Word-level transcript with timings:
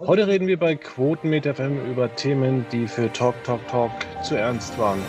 Heute 0.00 0.28
reden 0.28 0.46
wir 0.46 0.58
bei 0.58 0.76
Quotenmeter 0.76 1.56
FM 1.56 1.90
über 1.90 2.14
Themen, 2.14 2.64
die 2.70 2.86
für 2.86 3.12
Talk 3.12 3.42
Talk 3.42 3.66
Talk 3.66 3.90
zu 4.22 4.36
ernst 4.36 4.78
waren. 4.78 5.00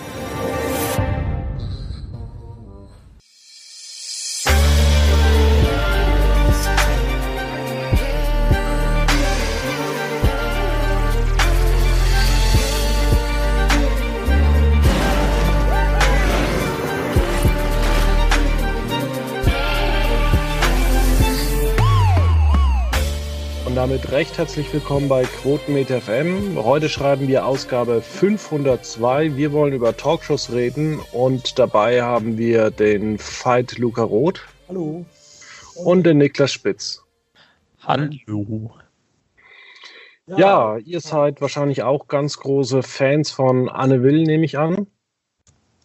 Damit 23.90 24.12
recht 24.12 24.38
herzlich 24.38 24.72
willkommen 24.72 25.10
bei 25.10 25.24
Quotenmeter 25.24 26.00
FM. 26.00 26.64
Heute 26.64 26.90
schreiben 26.90 27.28
wir 27.28 27.48
Ausgabe 27.48 28.04
502. 28.04 29.36
Wir 29.36 29.52
wollen 29.52 29.74
über 29.74 29.98
Talkshows 29.98 30.52
reden 30.52 31.00
und 31.12 31.58
dabei 31.58 32.04
haben 32.04 32.38
wir 32.38 32.70
den 32.70 33.18
Veit 33.18 33.80
Luca 33.80 34.04
Roth. 34.04 34.42
Hallo. 34.68 35.08
Und 35.74 36.04
den 36.04 36.20
Niklas 36.20 36.52
Spitz. 36.52 37.02
Hallo. 37.82 38.70
Ja, 40.28 40.78
ihr 40.78 41.02
seid 41.02 41.42
wahrscheinlich 41.42 41.82
auch 41.82 42.08
ganz 42.08 42.38
große 42.38 42.84
Fans 42.84 43.32
von 43.32 43.70
Anne 43.70 44.04
Will, 44.04 44.22
nehme 44.22 44.46
ich 44.46 44.60
an. 44.60 44.86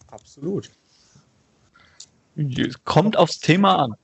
Absolut. 0.09 0.71
Kommt 2.85 3.17
aufs 3.17 3.39
Thema 3.39 3.77
an. 3.77 3.95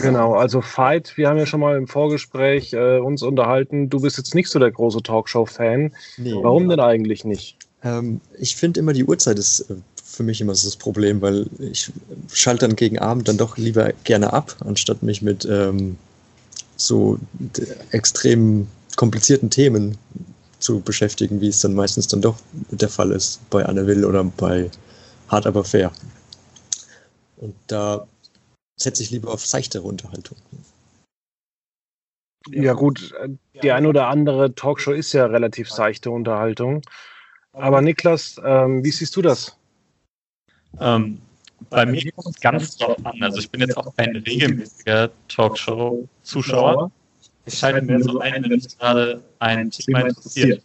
Genau, 0.00 0.34
also 0.34 0.60
Fight, 0.60 1.16
wir 1.16 1.28
haben 1.28 1.38
ja 1.38 1.46
schon 1.46 1.60
mal 1.60 1.76
im 1.76 1.86
Vorgespräch 1.86 2.72
äh, 2.72 2.98
uns 2.98 3.22
unterhalten, 3.22 3.88
du 3.88 4.00
bist 4.00 4.18
jetzt 4.18 4.34
nicht 4.34 4.48
so 4.48 4.58
der 4.58 4.70
große 4.70 5.02
Talkshow-Fan. 5.02 5.92
Nee. 6.16 6.34
Warum 6.42 6.68
denn 6.68 6.80
eigentlich 6.80 7.24
nicht? 7.24 7.56
Ähm, 7.82 8.20
ich 8.38 8.56
finde 8.56 8.80
immer, 8.80 8.92
die 8.92 9.04
Uhrzeit 9.04 9.38
ist 9.38 9.70
äh, 9.70 9.74
für 10.04 10.22
mich 10.22 10.40
immer 10.40 10.54
so 10.54 10.66
das 10.66 10.76
Problem, 10.76 11.20
weil 11.20 11.46
ich 11.58 11.90
schalte 12.32 12.66
dann 12.66 12.76
gegen 12.76 12.98
Abend 12.98 13.28
dann 13.28 13.36
doch 13.36 13.56
lieber 13.56 13.92
gerne 14.04 14.32
ab, 14.32 14.56
anstatt 14.60 15.02
mich 15.02 15.22
mit 15.22 15.46
ähm, 15.50 15.96
so 16.76 17.18
extrem 17.90 18.66
komplizierten 18.96 19.50
Themen 19.50 19.98
zu 20.58 20.80
beschäftigen, 20.80 21.40
wie 21.40 21.48
es 21.48 21.60
dann 21.60 21.74
meistens 21.74 22.08
dann 22.08 22.22
doch 22.22 22.36
der 22.70 22.88
Fall 22.88 23.12
ist 23.12 23.40
bei 23.50 23.64
Anne 23.64 23.86
Will 23.86 24.04
oder 24.04 24.24
bei 24.24 24.70
Hard 25.28 25.46
Aber 25.46 25.64
Fair. 25.64 25.92
Und 27.36 27.54
da 27.66 28.06
setze 28.78 29.02
ich 29.02 29.10
lieber 29.10 29.32
auf 29.32 29.44
seichtere 29.44 29.82
Unterhaltung. 29.82 30.36
Ja 32.50 32.74
gut, 32.74 33.12
die 33.62 33.72
eine 33.72 33.88
oder 33.88 34.06
andere 34.08 34.54
Talkshow 34.54 34.92
ist 34.92 35.12
ja 35.12 35.26
relativ 35.26 35.70
seichte 35.70 36.10
Unterhaltung. 36.10 36.82
Aber 37.52 37.80
Niklas, 37.80 38.40
ähm, 38.44 38.84
wie 38.84 38.90
siehst 38.90 39.16
du 39.16 39.22
das? 39.22 39.56
Ähm, 40.78 41.20
bei 41.70 41.86
mir 41.86 42.12
kommt 42.12 42.36
es 42.36 42.40
ganz 42.40 42.76
drauf 42.76 43.04
an. 43.04 43.22
Also 43.22 43.38
ich 43.38 43.50
bin 43.50 43.62
jetzt 43.62 43.76
auch 43.76 43.94
kein 43.96 44.14
regelmäßiger 44.14 45.10
Talkshow-Zuschauer. 45.28 46.90
Ich 47.46 47.58
schalte 47.58 47.82
mir 47.82 48.02
so 48.02 48.20
ein, 48.20 48.42
wenn 48.42 48.50
mich 48.50 48.78
gerade 48.78 49.22
ein 49.38 49.70
Thema 49.70 50.06
interessiert. 50.06 50.62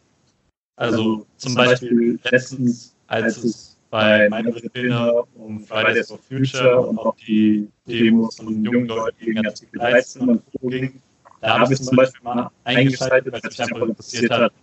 Also 0.75 1.25
zum 1.37 1.55
Beispiel 1.55 2.19
letztens, 2.23 2.93
als 3.07 3.37
es 3.37 3.70
bei 3.91 4.29
Mindless 4.29 4.69
Bilder 4.69 5.23
um 5.35 5.59
Fridays 5.65 6.07
for 6.07 6.17
Future 6.17 6.87
und 6.87 6.97
auch 6.97 7.15
die 7.17 7.67
Demos 7.85 8.37
von 8.37 8.63
jungen 8.63 8.87
Leuten 8.87 9.17
gegen 9.19 9.45
Artikel 9.45 9.79
und 10.19 10.41
Co. 10.59 10.67
ging. 10.67 11.01
Da 11.41 11.59
habe 11.59 11.73
ich 11.73 11.81
zum 11.81 11.97
Beispiel 11.97 12.21
mal 12.23 12.49
eingeschaltet, 12.63 13.33
weil 13.33 13.41
es 13.43 13.57
mich 13.57 13.61
einfach 13.61 13.87
interessiert 13.87 14.31
hat, 14.31 14.53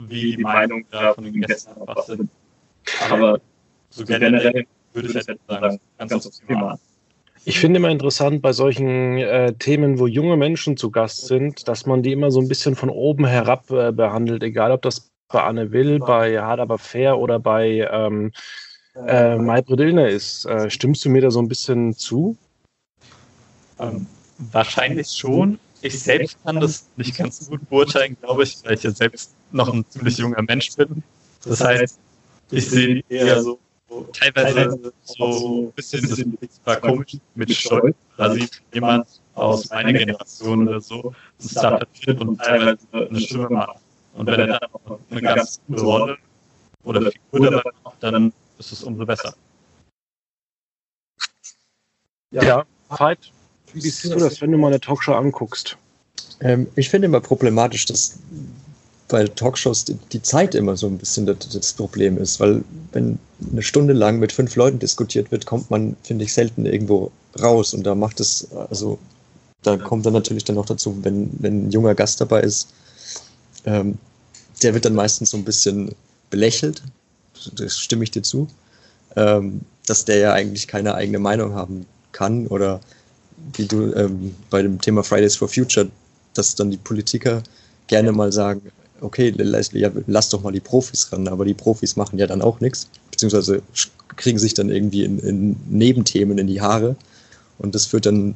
wie 0.00 0.36
die 0.36 0.42
Meinungen 0.42 0.84
da 0.90 1.14
von 1.14 1.24
den 1.24 1.40
Gästen 1.40 1.80
einfach 1.80 2.02
sind. 2.02 2.28
Aber 3.08 3.40
so 3.90 4.04
generell 4.04 4.66
würde 4.92 5.08
ich 5.08 5.14
halt 5.14 5.40
sagen, 5.46 5.80
ganz 5.98 6.12
aufs 6.26 6.42
Thema. 6.46 6.78
Ich 7.46 7.60
finde 7.60 7.78
immer 7.78 7.90
interessant 7.90 8.42
bei 8.42 8.52
solchen 8.52 9.18
äh, 9.18 9.52
Themen, 9.52 9.98
wo 9.98 10.06
junge 10.06 10.36
Menschen 10.36 10.76
zu 10.76 10.90
Gast 10.90 11.26
sind, 11.26 11.68
dass 11.68 11.86
man 11.86 12.02
die 12.02 12.12
immer 12.12 12.30
so 12.30 12.40
ein 12.40 12.48
bisschen 12.48 12.74
von 12.74 12.88
oben 12.88 13.26
herab 13.26 13.70
äh, 13.70 13.92
behandelt, 13.92 14.42
egal 14.42 14.72
ob 14.72 14.82
das 14.82 15.12
bei 15.28 15.42
Anne 15.42 15.70
Will, 15.72 15.98
bei 15.98 16.40
Hard 16.40 16.60
aber 16.60 16.78
fair 16.78 17.18
oder 17.18 17.38
bei 17.38 17.88
ähm, 17.90 18.32
äh, 18.94 19.36
Maybrit 19.36 19.80
Illner 19.80 20.08
ist. 20.08 20.44
Äh, 20.46 20.70
stimmst 20.70 21.04
du 21.04 21.10
mir 21.10 21.22
da 21.22 21.30
so 21.30 21.40
ein 21.40 21.48
bisschen 21.48 21.94
zu? 21.94 22.36
Ähm, 23.78 24.06
wahrscheinlich 24.38 25.08
schon. 25.08 25.58
Ich 25.82 26.00
selbst 26.02 26.42
kann 26.44 26.60
das 26.60 26.86
nicht 26.96 27.16
ganz 27.16 27.40
so 27.40 27.50
gut 27.50 27.68
beurteilen, 27.68 28.16
glaube 28.20 28.44
ich, 28.44 28.56
weil 28.64 28.74
ich 28.74 28.82
ja 28.82 28.90
selbst 28.90 29.34
noch 29.52 29.72
ein 29.72 29.84
ziemlich 29.90 30.16
junger 30.16 30.42
Mensch 30.42 30.74
bin. 30.76 31.02
Das 31.44 31.62
heißt, 31.62 31.98
ich 32.50 32.70
sehe 32.70 33.02
eher 33.08 33.42
so 33.42 33.58
teilweise 34.12 34.92
so 35.02 35.66
ein 35.66 35.72
bisschen, 35.72 36.38
das 36.40 36.60
war 36.64 36.76
komisch 36.76 37.18
mit 37.34 37.52
Stolz. 37.52 37.96
Da 38.16 38.32
sieht 38.32 38.62
jemand 38.72 39.06
aus 39.34 39.68
meiner 39.70 39.92
Generation 39.92 40.68
oder 40.68 40.80
so 40.80 41.12
ein 41.40 41.48
Startup-Trip 41.48 42.20
und 42.20 42.38
teilweise 42.38 42.78
eine 42.92 43.20
Stimme 43.20 43.48
macht. 43.50 43.78
Und 44.14 44.26
wenn 44.26 44.40
er 44.40 44.46
dann 44.46 44.68
auch 44.72 44.98
eine 45.10 45.20
ganz 45.20 45.60
gute 45.66 45.82
Rolle 45.82 46.16
oder 46.84 47.10
Figur 47.30 47.50
dabei 47.50 47.70
macht, 47.82 47.96
dann 48.00 48.32
ist 48.58 48.72
es 48.72 48.82
umso 48.82 49.06
besser. 49.06 49.34
Ja, 52.30 52.42
ja. 52.42 52.66
Veit, 52.88 53.32
wie 53.72 53.80
siehst 53.80 54.04
du 54.04 54.18
das, 54.18 54.40
wenn 54.40 54.52
du 54.52 54.58
mal 54.58 54.68
eine 54.68 54.80
Talkshow 54.80 55.14
anguckst? 55.14 55.76
Ähm, 56.40 56.66
ich 56.76 56.90
finde 56.90 57.06
immer 57.06 57.20
problematisch, 57.20 57.86
dass 57.86 58.18
bei 59.08 59.24
Talkshows 59.26 59.84
die, 59.84 59.94
die, 60.12 60.22
Zeit 60.22 60.54
immer 60.54 60.76
so 60.76 60.86
ein 60.86 60.98
bisschen 60.98 61.26
das, 61.26 61.38
das, 61.50 61.72
Problem 61.72 62.18
ist, 62.18 62.40
weil 62.40 62.64
wenn 62.92 63.18
eine 63.52 63.62
Stunde 63.62 63.92
lang 63.92 64.18
mit 64.18 64.32
fünf 64.32 64.56
Leuten 64.56 64.78
diskutiert 64.78 65.30
wird, 65.30 65.46
kommt 65.46 65.70
man, 65.70 65.96
finde 66.02 66.24
ich, 66.24 66.32
selten 66.32 66.66
irgendwo 66.66 67.12
raus 67.40 67.74
und 67.74 67.84
da 67.84 67.94
macht 67.94 68.20
es, 68.20 68.50
also 68.52 68.98
da 69.62 69.76
kommt 69.76 70.06
dann 70.06 70.12
natürlich 70.12 70.44
dann 70.44 70.56
noch 70.56 70.66
dazu, 70.66 70.96
wenn, 71.02 71.30
wenn 71.40 71.66
ein 71.66 71.70
junger 71.70 71.94
Gast 71.94 72.20
dabei 72.20 72.40
ist, 72.40 72.72
ähm, 73.66 73.98
der 74.62 74.74
wird 74.74 74.84
dann 74.84 74.94
meistens 74.94 75.30
so 75.30 75.36
ein 75.36 75.44
bisschen 75.44 75.94
belächelt 76.30 76.82
das 77.54 77.78
stimme 77.78 78.04
ich 78.04 78.10
dir 78.10 78.22
zu, 78.22 78.48
ähm, 79.16 79.60
dass 79.86 80.04
der 80.04 80.18
ja 80.18 80.32
eigentlich 80.32 80.66
keine 80.66 80.94
eigene 80.94 81.18
Meinung 81.18 81.54
haben 81.54 81.86
kann 82.12 82.46
oder 82.46 82.80
wie 83.56 83.66
du 83.66 83.92
ähm, 83.94 84.34
bei 84.50 84.62
dem 84.62 84.80
Thema 84.80 85.02
Fridays 85.02 85.36
for 85.36 85.48
Future, 85.48 85.88
dass 86.34 86.54
dann 86.54 86.70
die 86.70 86.76
Politiker 86.76 87.42
gerne 87.86 88.12
mal 88.12 88.32
sagen, 88.32 88.62
okay, 89.00 89.32
lass, 89.36 89.72
ja, 89.72 89.90
lass 90.06 90.28
doch 90.28 90.42
mal 90.42 90.52
die 90.52 90.60
Profis 90.60 91.12
ran, 91.12 91.28
aber 91.28 91.44
die 91.44 91.54
Profis 91.54 91.96
machen 91.96 92.18
ja 92.18 92.26
dann 92.26 92.42
auch 92.42 92.60
nichts, 92.60 92.88
beziehungsweise 93.10 93.62
kriegen 94.16 94.38
sich 94.38 94.54
dann 94.54 94.70
irgendwie 94.70 95.04
in, 95.04 95.18
in 95.18 95.56
Nebenthemen 95.68 96.38
in 96.38 96.46
die 96.46 96.60
Haare 96.60 96.96
und 97.58 97.74
das 97.74 97.86
führt 97.86 98.06
dann 98.06 98.34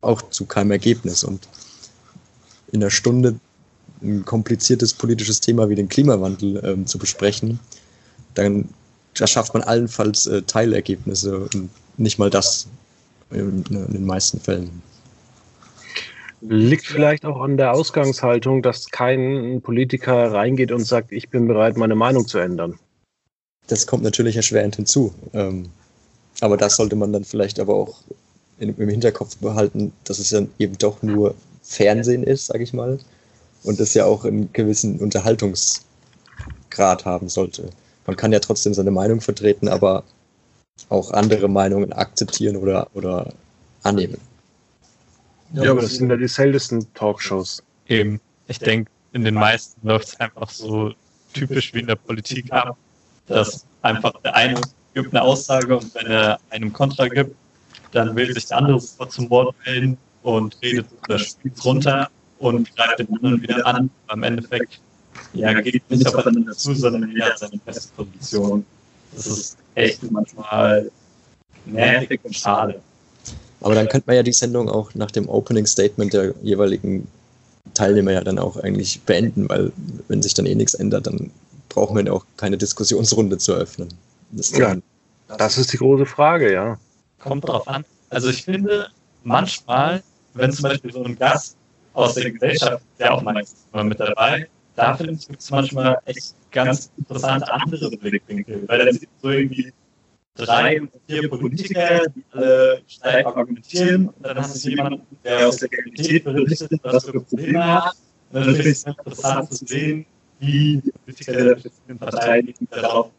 auch 0.00 0.30
zu 0.30 0.46
keinem 0.46 0.70
Ergebnis 0.70 1.24
und 1.24 1.48
in 2.72 2.82
einer 2.82 2.90
Stunde 2.90 3.38
ein 4.00 4.24
kompliziertes 4.24 4.94
politisches 4.94 5.40
Thema 5.40 5.68
wie 5.68 5.74
den 5.74 5.88
Klimawandel 5.88 6.62
ähm, 6.64 6.86
zu 6.86 6.98
besprechen, 6.98 7.58
dann 8.34 8.68
da 9.20 9.26
schafft 9.26 9.52
man 9.54 9.62
allenfalls 9.62 10.26
äh, 10.26 10.42
Teilergebnisse 10.42 11.38
und 11.38 11.70
nicht 11.96 12.18
mal 12.18 12.28
das 12.30 12.68
in, 13.30 13.64
in, 13.70 13.92
den 13.92 14.06
meisten 14.06 14.40
Fällen. 14.40 14.82
Liegt 16.40 16.86
vielleicht 16.86 17.24
auch 17.24 17.40
an 17.40 17.56
der 17.56 17.72
Ausgangshaltung, 17.72 18.62
dass 18.62 18.90
kein 18.90 19.60
Politiker 19.60 20.32
reingeht 20.32 20.70
und 20.70 20.84
sagt, 20.84 21.10
ich 21.10 21.30
bin 21.30 21.48
bereit, 21.48 21.76
meine 21.76 21.96
Meinung 21.96 22.28
zu 22.28 22.38
ändern. 22.38 22.78
Das 23.66 23.88
kommt 23.88 24.04
natürlich 24.04 24.36
erschwerend 24.36 24.76
hinzu. 24.76 25.12
Ähm, 25.32 25.68
aber 26.40 26.56
das 26.56 26.76
sollte 26.76 26.94
man 26.94 27.12
dann 27.12 27.24
vielleicht 27.24 27.58
aber 27.58 27.74
auch 27.74 28.02
in, 28.60 28.76
im 28.76 28.88
Hinterkopf 28.88 29.36
behalten, 29.38 29.92
dass 30.04 30.20
es 30.20 30.30
ja 30.30 30.42
eben 30.60 30.78
doch 30.78 31.02
nur 31.02 31.34
Fernsehen 31.62 32.22
ist, 32.22 32.46
sage 32.46 32.62
ich 32.62 32.72
mal, 32.72 33.00
und 33.64 33.80
das 33.80 33.94
ja 33.94 34.04
auch 34.04 34.24
einen 34.24 34.52
gewissen 34.52 35.00
Unterhaltungsgrad 35.00 37.04
haben 37.04 37.28
sollte 37.28 37.70
man 38.08 38.16
kann 38.16 38.32
ja 38.32 38.38
trotzdem 38.38 38.72
seine 38.72 38.90
Meinung 38.90 39.20
vertreten, 39.20 39.68
aber 39.68 40.02
auch 40.88 41.10
andere 41.10 41.46
Meinungen 41.46 41.92
akzeptieren 41.92 42.56
oder, 42.56 42.88
oder 42.94 43.34
annehmen. 43.82 44.16
Ja, 45.52 45.64
ja 45.64 45.70
aber 45.72 45.82
das 45.82 45.96
sind 45.96 46.08
ja 46.08 46.16
die 46.16 46.26
seltensten 46.26 46.86
Talkshows. 46.94 47.62
Eben. 47.86 48.18
Ich 48.46 48.60
denke, 48.60 48.90
in 49.12 49.24
den 49.24 49.34
meisten 49.34 49.86
läuft 49.86 50.08
es 50.08 50.20
einfach 50.20 50.48
so 50.48 50.94
typisch 51.34 51.74
wie 51.74 51.80
in 51.80 51.86
der 51.86 51.96
Politik 51.96 52.50
ab, 52.50 52.78
dass 53.26 53.66
einfach 53.82 54.14
der 54.24 54.34
eine 54.34 54.58
gibt 54.94 55.14
eine 55.14 55.20
Aussage 55.20 55.76
und 55.76 55.94
wenn 55.94 56.06
er 56.06 56.40
einem 56.48 56.72
Kontra 56.72 57.08
gibt, 57.08 57.36
dann 57.92 58.16
will 58.16 58.32
sich 58.32 58.46
der 58.46 58.56
andere 58.56 58.80
sofort 58.80 59.12
zum 59.12 59.28
Wort 59.28 59.54
melden 59.66 59.98
und 60.22 60.56
redet 60.62 60.86
oder 61.04 61.18
spielt 61.18 61.62
runter 61.62 62.08
und 62.38 62.74
greift 62.74 63.00
den 63.00 63.14
anderen 63.16 63.42
wieder 63.42 63.66
an. 63.66 63.90
Am 64.06 64.22
Endeffekt 64.22 64.80
ja, 65.34 65.60
geht 65.60 65.88
nicht 65.90 66.06
aufeinander 66.14 66.56
zu, 66.56 66.74
sondern 66.74 67.14
er 67.16 67.26
hat 67.26 67.38
seine 67.38 67.60
feste 67.64 67.92
Position. 67.96 68.64
Das 69.14 69.26
ist 69.26 69.56
echt 69.74 70.10
manchmal 70.10 70.90
nervig 71.66 72.20
und 72.22 72.34
schade. 72.34 72.80
Aber 73.60 73.74
dann 73.74 73.88
könnte 73.88 74.06
man 74.06 74.16
ja 74.16 74.22
die 74.22 74.32
Sendung 74.32 74.68
auch 74.68 74.94
nach 74.94 75.10
dem 75.10 75.28
Opening 75.28 75.66
Statement 75.66 76.12
der 76.12 76.34
jeweiligen 76.42 77.08
Teilnehmer 77.74 78.12
ja 78.12 78.22
dann 78.22 78.38
auch 78.38 78.56
eigentlich 78.56 79.00
beenden, 79.02 79.48
weil 79.48 79.72
wenn 80.08 80.22
sich 80.22 80.34
dann 80.34 80.46
eh 80.46 80.54
nichts 80.54 80.74
ändert, 80.74 81.06
dann 81.06 81.30
brauchen 81.68 81.96
wir 81.96 82.04
ja 82.04 82.12
auch 82.12 82.24
keine 82.36 82.56
Diskussionsrunde 82.56 83.38
zu 83.38 83.52
eröffnen. 83.52 83.88
Das, 84.30 84.56
ja, 84.56 84.76
das 85.36 85.58
ist 85.58 85.72
die 85.72 85.76
große 85.78 86.06
Frage, 86.06 86.52
ja. 86.52 86.78
Kommt 87.18 87.48
drauf 87.48 87.66
an. 87.68 87.84
Also 88.10 88.28
ich 88.30 88.44
finde, 88.44 88.88
manchmal, 89.24 90.02
wenn 90.34 90.52
zum 90.52 90.64
Beispiel 90.64 90.92
so 90.92 91.02
ein 91.02 91.16
Gast 91.18 91.56
aus 91.94 92.14
der 92.14 92.30
Gesellschaft, 92.30 92.82
der 92.98 93.14
auch 93.14 93.22
meistens 93.22 93.64
immer 93.72 93.84
mit 93.84 94.00
dabei, 94.00 94.48
da 94.78 94.96
finde 94.96 95.14
ich, 95.14 95.26
gibt 95.26 95.40
es 95.40 95.50
manchmal 95.50 95.98
echt 96.04 96.34
ganz 96.52 96.90
interessante 96.96 97.52
andere 97.52 97.90
Blickwinkel, 97.90 98.68
weil 98.68 98.78
dann 98.78 98.92
sieht 98.94 99.08
so 99.20 99.28
irgendwie 99.28 99.72
drei 100.34 100.80
oder 100.80 100.90
vier 101.08 101.28
Politiker, 101.28 102.02
die 102.14 102.24
alle 102.30 102.82
steif 102.86 103.26
argumentieren, 103.26 104.08
und 104.08 104.24
dann 104.24 104.38
hast 104.38 104.64
du 104.64 104.70
jemanden, 104.70 105.02
der 105.24 105.48
aus 105.48 105.56
der 105.56 105.68
Realität 105.70 106.24
berichtet, 106.24 106.80
was 106.82 107.04
für 107.04 107.20
Probleme 107.20 107.64
hat. 107.64 107.96
Und 108.30 108.46
dann 108.46 108.54
finde 108.54 108.60
ich 108.62 108.68
es 108.68 108.84
interessant 108.84 109.52
zu 109.52 109.66
sehen, 109.66 110.06
wie 110.38 110.80
die 110.84 110.92
Politiker 111.04 111.32
der 111.32 111.56
verschiedenen 111.58 111.98
Parteien 111.98 112.54
darauf 112.70 113.10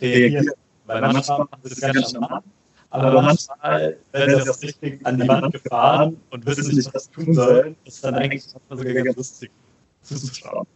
reagieren. 0.00 0.50
Weil 0.86 1.00
manchmal 1.00 1.38
machen 1.38 1.60
sie 1.62 1.70
das 1.70 1.80
ganz 1.80 2.10
charmant, 2.10 2.44
aber 2.90 3.22
manchmal 3.22 3.96
werden 4.12 4.42
sie 4.42 4.50
auch 4.50 4.62
richtig 4.62 5.06
an 5.06 5.20
die 5.20 5.28
Wand 5.28 5.52
gefahren 5.52 6.20
und 6.30 6.44
wissen 6.44 6.74
nicht, 6.74 6.92
was 6.92 7.04
sie 7.04 7.10
tun 7.12 7.34
sollen. 7.34 7.76
Das 7.84 7.94
ist 7.94 8.04
dann 8.04 8.14
eigentlich 8.16 8.42
sogar 8.42 8.84
ganz 8.92 9.16
lustig 9.16 9.50
zuzuschauen. 10.02 10.66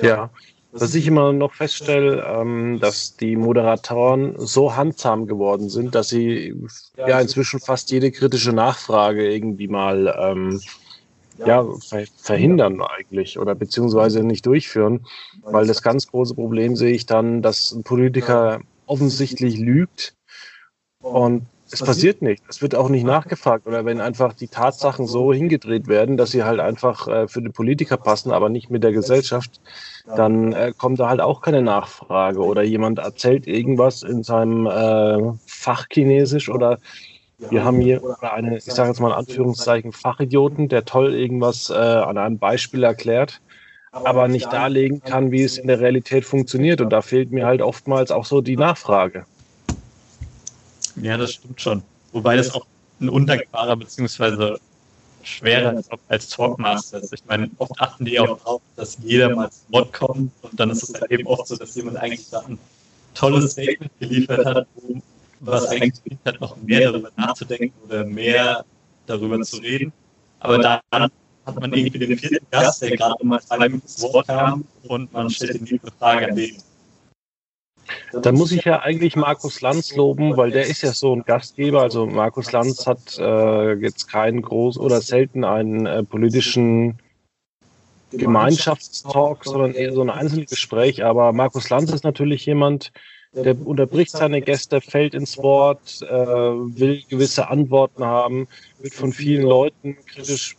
Ja. 0.00 0.30
Was 0.74 0.94
ich 0.94 1.06
immer 1.06 1.34
noch 1.34 1.52
feststelle, 1.52 2.24
ähm, 2.26 2.80
dass 2.80 3.16
die 3.16 3.36
Moderatoren 3.36 4.34
so 4.38 4.74
handsam 4.74 5.26
geworden 5.26 5.68
sind, 5.68 5.94
dass 5.94 6.08
sie 6.08 6.54
ja 6.96 7.20
inzwischen 7.20 7.60
fast 7.60 7.90
jede 7.90 8.10
kritische 8.10 8.54
Nachfrage 8.54 9.30
irgendwie 9.30 9.68
mal 9.68 10.14
ähm, 10.18 10.62
ja, 11.44 11.62
ver 11.86 12.04
verhindern 12.16 12.80
eigentlich 12.80 13.38
oder 13.38 13.54
beziehungsweise 13.54 14.24
nicht 14.24 14.46
durchführen, 14.46 15.04
weil 15.42 15.66
das 15.66 15.82
ganz 15.82 16.06
große 16.06 16.34
Problem 16.34 16.74
sehe 16.76 16.94
ich 16.94 17.04
dann, 17.04 17.42
dass 17.42 17.72
ein 17.72 17.82
Politiker 17.82 18.60
offensichtlich 18.86 19.58
lügt 19.58 20.14
und 21.00 21.46
es 21.72 21.82
passiert 21.82 22.22
nicht. 22.22 22.42
Es 22.48 22.60
wird 22.60 22.74
auch 22.74 22.88
nicht 22.88 23.04
nachgefragt. 23.04 23.66
Oder 23.66 23.84
wenn 23.84 24.00
einfach 24.00 24.32
die 24.32 24.48
Tatsachen 24.48 25.06
so 25.06 25.32
hingedreht 25.32 25.88
werden, 25.88 26.16
dass 26.16 26.30
sie 26.30 26.44
halt 26.44 26.60
einfach 26.60 27.08
äh, 27.08 27.28
für 27.28 27.40
den 27.40 27.52
Politiker 27.52 27.96
passen, 27.96 28.32
aber 28.32 28.48
nicht 28.48 28.70
mit 28.70 28.84
der 28.84 28.92
Gesellschaft, 28.92 29.60
dann 30.16 30.52
äh, 30.52 30.72
kommt 30.76 31.00
da 31.00 31.08
halt 31.08 31.20
auch 31.20 31.40
keine 31.40 31.62
Nachfrage. 31.62 32.40
Oder 32.40 32.62
jemand 32.62 32.98
erzählt 32.98 33.46
irgendwas 33.46 34.02
in 34.02 34.22
seinem 34.22 34.66
äh, 34.66 35.32
Fachchinesisch 35.46 36.48
oder 36.48 36.78
wir 37.50 37.64
haben 37.64 37.80
hier 37.80 38.00
eine, 38.20 38.58
ich 38.58 38.64
sage 38.64 38.90
jetzt 38.90 39.00
mal 39.00 39.08
in 39.08 39.14
Anführungszeichen, 39.14 39.92
Fachidioten, 39.92 40.68
der 40.68 40.84
toll 40.84 41.14
irgendwas 41.14 41.70
äh, 41.70 41.74
an 41.74 42.16
einem 42.16 42.38
Beispiel 42.38 42.84
erklärt, 42.84 43.40
aber 43.90 44.28
nicht 44.28 44.52
darlegen 44.52 45.02
kann, 45.02 45.32
wie 45.32 45.42
es 45.42 45.58
in 45.58 45.66
der 45.66 45.80
Realität 45.80 46.24
funktioniert. 46.24 46.80
Und 46.80 46.90
da 46.90 47.02
fehlt 47.02 47.32
mir 47.32 47.46
halt 47.46 47.60
oftmals 47.60 48.12
auch 48.12 48.26
so 48.26 48.40
die 48.40 48.56
Nachfrage. 48.56 49.26
Ja, 50.96 51.16
das 51.16 51.32
stimmt 51.34 51.60
schon. 51.60 51.82
Wobei 52.12 52.36
das 52.36 52.54
auch 52.54 52.66
ein 53.00 53.08
undankbarer 53.08 53.76
bzw. 53.76 54.56
schwerer 55.22 55.74
Job 55.74 56.00
als 56.08 56.28
Talkmaster 56.28 57.02
ist. 57.02 57.12
Ich 57.12 57.24
meine, 57.26 57.50
oft 57.58 57.80
achten 57.80 58.04
die 58.04 58.18
auch 58.18 58.38
darauf, 58.38 58.62
dass 58.76 58.98
jeder 59.02 59.34
mal 59.34 59.50
zu 59.50 59.60
Wort 59.70 59.92
kommt 59.92 60.32
und 60.42 60.60
dann 60.60 60.70
ist 60.70 60.82
es 60.82 61.00
halt 61.00 61.10
eben 61.10 61.26
oft 61.26 61.46
so, 61.46 61.56
dass 61.56 61.74
jemand 61.74 61.96
eigentlich 61.96 62.28
da 62.30 62.40
ein 62.40 62.58
tolles 63.14 63.52
Statement 63.52 63.90
geliefert 63.98 64.44
hat, 64.44 64.66
was 65.40 65.66
eigentlich 65.68 66.18
hat, 66.24 66.40
noch 66.40 66.56
mehr 66.56 66.90
darüber 66.90 67.10
nachzudenken 67.16 67.74
oder 67.84 68.04
mehr 68.04 68.64
darüber 69.06 69.40
zu 69.42 69.56
reden. 69.56 69.92
Aber 70.40 70.58
dann 70.58 70.80
hat 70.92 71.60
man 71.60 71.72
irgendwie 71.72 71.98
den 71.98 72.16
vierten 72.18 72.46
Gast, 72.50 72.82
der 72.82 72.96
gerade 72.96 73.24
mal 73.26 73.40
zwei 73.40 73.58
Minuten 73.58 73.86
zu 73.86 74.02
Wort 74.12 74.26
kam 74.26 74.64
und 74.88 75.12
man 75.12 75.30
stellt 75.30 75.54
die 75.54 75.72
nächste 75.72 75.90
Frage 75.98 76.28
an 76.28 76.36
den. 76.36 76.56
Da 78.12 78.32
muss 78.32 78.52
ich 78.52 78.64
ja 78.64 78.80
eigentlich 78.80 79.16
Markus 79.16 79.60
Lanz 79.60 79.94
loben, 79.94 80.36
weil 80.36 80.50
der 80.50 80.66
ist 80.66 80.82
ja 80.82 80.92
so 80.92 81.14
ein 81.14 81.22
Gastgeber. 81.24 81.82
Also 81.82 82.06
Markus 82.06 82.52
Lanz 82.52 82.86
hat 82.86 83.18
äh, 83.18 83.74
jetzt 83.74 84.08
keinen 84.08 84.42
groß 84.42 84.78
oder 84.78 85.00
selten 85.00 85.44
einen 85.44 85.86
äh, 85.86 86.02
politischen 86.02 86.98
Gemeinschaftstalk, 88.10 89.44
sondern 89.44 89.72
eher 89.74 89.92
so 89.92 90.02
ein 90.02 90.10
Einzelgespräch. 90.10 91.04
Aber 91.04 91.32
Markus 91.32 91.70
Lanz 91.70 91.90
ist 91.92 92.04
natürlich 92.04 92.44
jemand, 92.46 92.92
der 93.34 93.56
unterbricht 93.66 94.10
seine 94.10 94.42
Gäste, 94.42 94.80
fällt 94.80 95.14
ins 95.14 95.38
Wort, 95.38 96.02
äh, 96.02 96.14
will 96.14 97.02
gewisse 97.08 97.48
Antworten 97.48 98.04
haben, 98.04 98.46
wird 98.80 98.94
von 98.94 99.12
vielen 99.12 99.44
Leuten 99.44 99.96
kritisch 100.06 100.56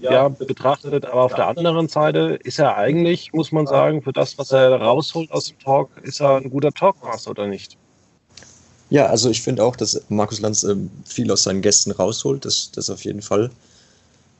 ja, 0.00 0.28
betrachtet. 0.28 1.04
Aber 1.06 1.22
auf 1.22 1.34
der 1.34 1.48
anderen 1.48 1.88
Seite 1.88 2.38
ist 2.42 2.58
er 2.58 2.76
eigentlich, 2.76 3.32
muss 3.32 3.52
man 3.52 3.66
sagen, 3.66 4.02
für 4.02 4.12
das, 4.12 4.38
was 4.38 4.52
er 4.52 4.80
rausholt 4.80 5.30
aus 5.32 5.46
dem 5.46 5.58
Talk, 5.58 5.90
ist 6.02 6.20
er 6.20 6.36
ein 6.36 6.50
guter 6.50 6.72
Talkmaster 6.72 7.30
oder 7.30 7.46
nicht? 7.46 7.76
Ja, 8.90 9.06
also 9.06 9.28
ich 9.28 9.42
finde 9.42 9.64
auch, 9.64 9.76
dass 9.76 10.02
Markus 10.08 10.40
Lanz 10.40 10.62
ähm, 10.62 10.90
viel 11.04 11.30
aus 11.30 11.42
seinen 11.42 11.60
Gästen 11.60 11.90
rausholt, 11.90 12.44
das, 12.44 12.70
das 12.72 12.88
auf 12.88 13.04
jeden 13.04 13.20
Fall. 13.22 13.50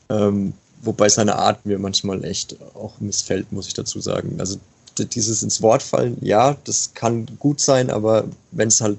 Ähm, 0.09 0.55
wobei 0.83 1.09
seine 1.09 1.37
Art 1.37 1.67
mir 1.67 1.79
manchmal 1.79 2.25
echt 2.25 2.57
auch 2.75 2.99
missfällt, 3.01 3.53
muss 3.53 3.67
ich 3.67 3.75
dazu 3.75 4.01
sagen. 4.01 4.37
Also 4.39 4.57
dieses 4.99 5.43
ins 5.43 5.61
Wort 5.61 5.83
fallen, 5.83 6.17
ja, 6.23 6.57
das 6.65 6.95
kann 6.95 7.27
gut 7.39 7.61
sein, 7.61 7.91
aber 7.91 8.25
wenn 8.53 8.69
es 8.69 8.81
halt 8.81 8.99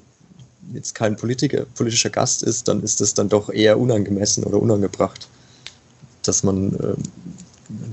jetzt 0.73 0.93
kein 0.93 1.15
Politiker, 1.15 1.65
politischer 1.75 2.11
Gast 2.11 2.43
ist, 2.43 2.67
dann 2.67 2.83
ist 2.83 3.01
das 3.01 3.15
dann 3.15 3.27
doch 3.27 3.49
eher 3.49 3.79
unangemessen 3.79 4.43
oder 4.43 4.61
unangebracht 4.61 5.27
dass 6.23 6.43
man 6.43 6.75
äh, 6.75 6.95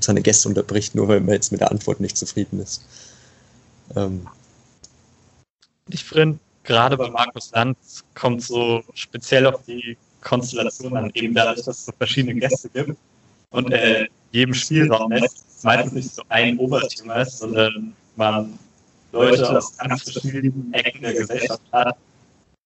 seine 0.01 0.23
Gäste 0.23 0.49
unterbricht, 0.49 0.95
nur 0.95 1.09
weil 1.09 1.21
man 1.21 1.35
jetzt 1.35 1.53
mit 1.53 1.61
der 1.61 1.71
Antwort 1.71 2.01
nicht 2.01 2.17
zufrieden 2.17 2.61
ist. 2.61 2.85
Ähm. 3.95 4.27
Ich 5.89 6.05
finde, 6.05 6.39
gerade 6.65 6.97
bei 6.97 7.11
Markus 7.11 7.51
Lanz 7.53 8.05
kommt 8.15 8.43
so 8.43 8.83
speziell 8.95 9.47
auf 9.47 9.63
die 9.67 9.97
Konstellation 10.23 10.97
an, 10.97 11.11
eben 11.15 11.35
dadurch, 11.35 11.65
dass 11.65 11.79
es 11.79 11.87
so 11.87 11.93
verschiedene 11.97 12.41
Gäste 12.41 12.69
gibt 12.69 12.97
und 13.51 13.73
äh, 13.73 14.09
jedem 14.33 14.55
Spielraum 14.55 15.13
lässt, 15.13 15.45
meistens 15.63 15.93
nicht 15.93 16.15
so 16.15 16.23
ein 16.29 16.59
Oberthema 16.59 17.23
ist, 17.23 17.39
sondern 17.39 17.95
man 18.17 18.59
Leute 19.13 19.57
aus 19.57 19.77
ganz 19.77 20.11
verschiedenen 20.11 20.73
Ecken 20.73 21.03
der 21.03 21.15
Gesellschaft 21.15 21.63
hat, 21.73 21.97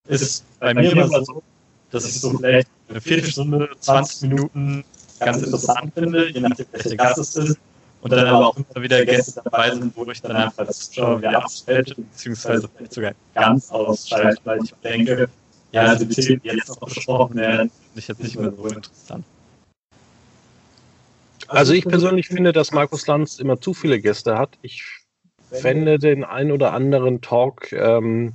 ist 0.08 0.44
bei 0.58 0.74
mir 0.74 0.92
immer 0.92 1.24
so, 1.24 1.42
dass 1.90 2.06
ich 2.06 2.20
so 2.20 2.36
vielleicht 2.38 2.68
eine 2.88 3.00
Viertelstunde, 3.00 3.68
20 3.78 4.22
Minuten 4.22 4.84
ganz 5.20 5.42
interessant 5.42 5.92
finde, 5.94 6.30
je 6.30 6.40
nachdem, 6.40 6.66
welcher 6.72 6.96
Gast 6.96 7.18
es 7.18 7.36
ist. 7.36 7.58
Und 8.02 8.12
dann 8.12 8.26
aber 8.26 8.48
auch 8.48 8.56
immer 8.56 8.82
wieder 8.82 9.04
Gäste 9.04 9.42
dabei 9.44 9.74
sind, 9.74 9.94
wo 9.94 10.10
ich 10.10 10.22
dann 10.22 10.34
einfach 10.34 10.66
als 10.66 10.90
Zuschauer 10.90 11.18
wieder 11.18 11.36
abschalte, 11.36 11.94
beziehungsweise 11.96 12.68
vielleicht 12.74 12.94
sogar 12.94 13.12
ganz 13.34 13.70
ausschalte, 13.70 14.40
weil 14.44 14.64
ich 14.64 14.72
denke, 14.82 15.28
ja, 15.72 15.82
also 15.82 16.06
die 16.06 16.14
Themen, 16.14 16.40
die 16.42 16.48
jetzt 16.48 16.68
noch 16.68 16.78
besprochen 16.78 17.36
werden, 17.36 17.70
finde 17.70 17.98
ich 18.00 18.08
jetzt 18.08 18.22
nicht 18.22 18.38
mehr 18.38 18.52
so 18.52 18.66
interessant. 18.66 19.24
Also 21.48 21.72
ich 21.74 21.84
persönlich 21.84 22.28
finde, 22.28 22.52
dass 22.52 22.72
Markus 22.72 23.06
Lanz 23.06 23.38
immer 23.38 23.60
zu 23.60 23.74
viele 23.74 24.00
Gäste 24.00 24.38
hat. 24.38 24.56
Ich 24.62 24.84
fände 25.50 25.98
den 25.98 26.24
ein 26.24 26.52
oder 26.52 26.72
anderen 26.72 27.20
Talk 27.20 27.72
ähm, 27.72 28.32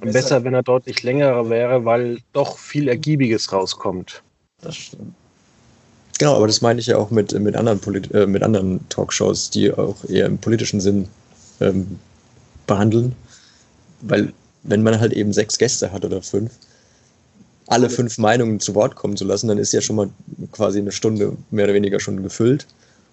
besser, 0.00 0.44
wenn 0.44 0.52
er 0.52 0.62
deutlich 0.62 1.02
längerer 1.02 1.48
wäre, 1.48 1.84
weil 1.84 2.18
doch 2.32 2.58
viel 2.58 2.88
Ergiebiges 2.88 3.52
rauskommt. 3.52 4.22
Das 4.60 4.76
stimmt. 4.76 5.14
Genau, 6.18 6.34
aber 6.34 6.48
das 6.48 6.60
meine 6.60 6.80
ich 6.80 6.86
ja 6.86 6.98
auch 6.98 7.10
mit, 7.10 7.32
mit, 7.38 7.56
anderen, 7.56 7.78
Polit 7.78 8.12
äh, 8.12 8.26
mit 8.26 8.42
anderen 8.42 8.86
Talkshows, 8.88 9.50
die 9.50 9.72
auch 9.72 9.96
eher 10.08 10.26
im 10.26 10.38
politischen 10.38 10.80
Sinn 10.80 11.08
ähm, 11.60 11.98
behandeln. 12.66 13.14
Weil, 14.00 14.32
wenn 14.64 14.82
man 14.82 14.98
halt 14.98 15.12
eben 15.12 15.32
sechs 15.32 15.58
Gäste 15.58 15.92
hat 15.92 16.04
oder 16.04 16.20
fünf, 16.20 16.50
alle 17.68 17.88
fünf 17.88 18.18
Meinungen 18.18 18.60
zu 18.60 18.74
Wort 18.74 18.96
kommen 18.96 19.16
zu 19.16 19.24
lassen, 19.24 19.48
dann 19.48 19.58
ist 19.58 19.72
ja 19.72 19.80
schon 19.80 19.96
mal 19.96 20.10
quasi 20.52 20.78
eine 20.78 20.92
Stunde 20.92 21.36
mehr 21.50 21.66
oder 21.66 21.74
weniger 21.74 22.00
schon 22.00 22.22
gefüllt. 22.22 22.66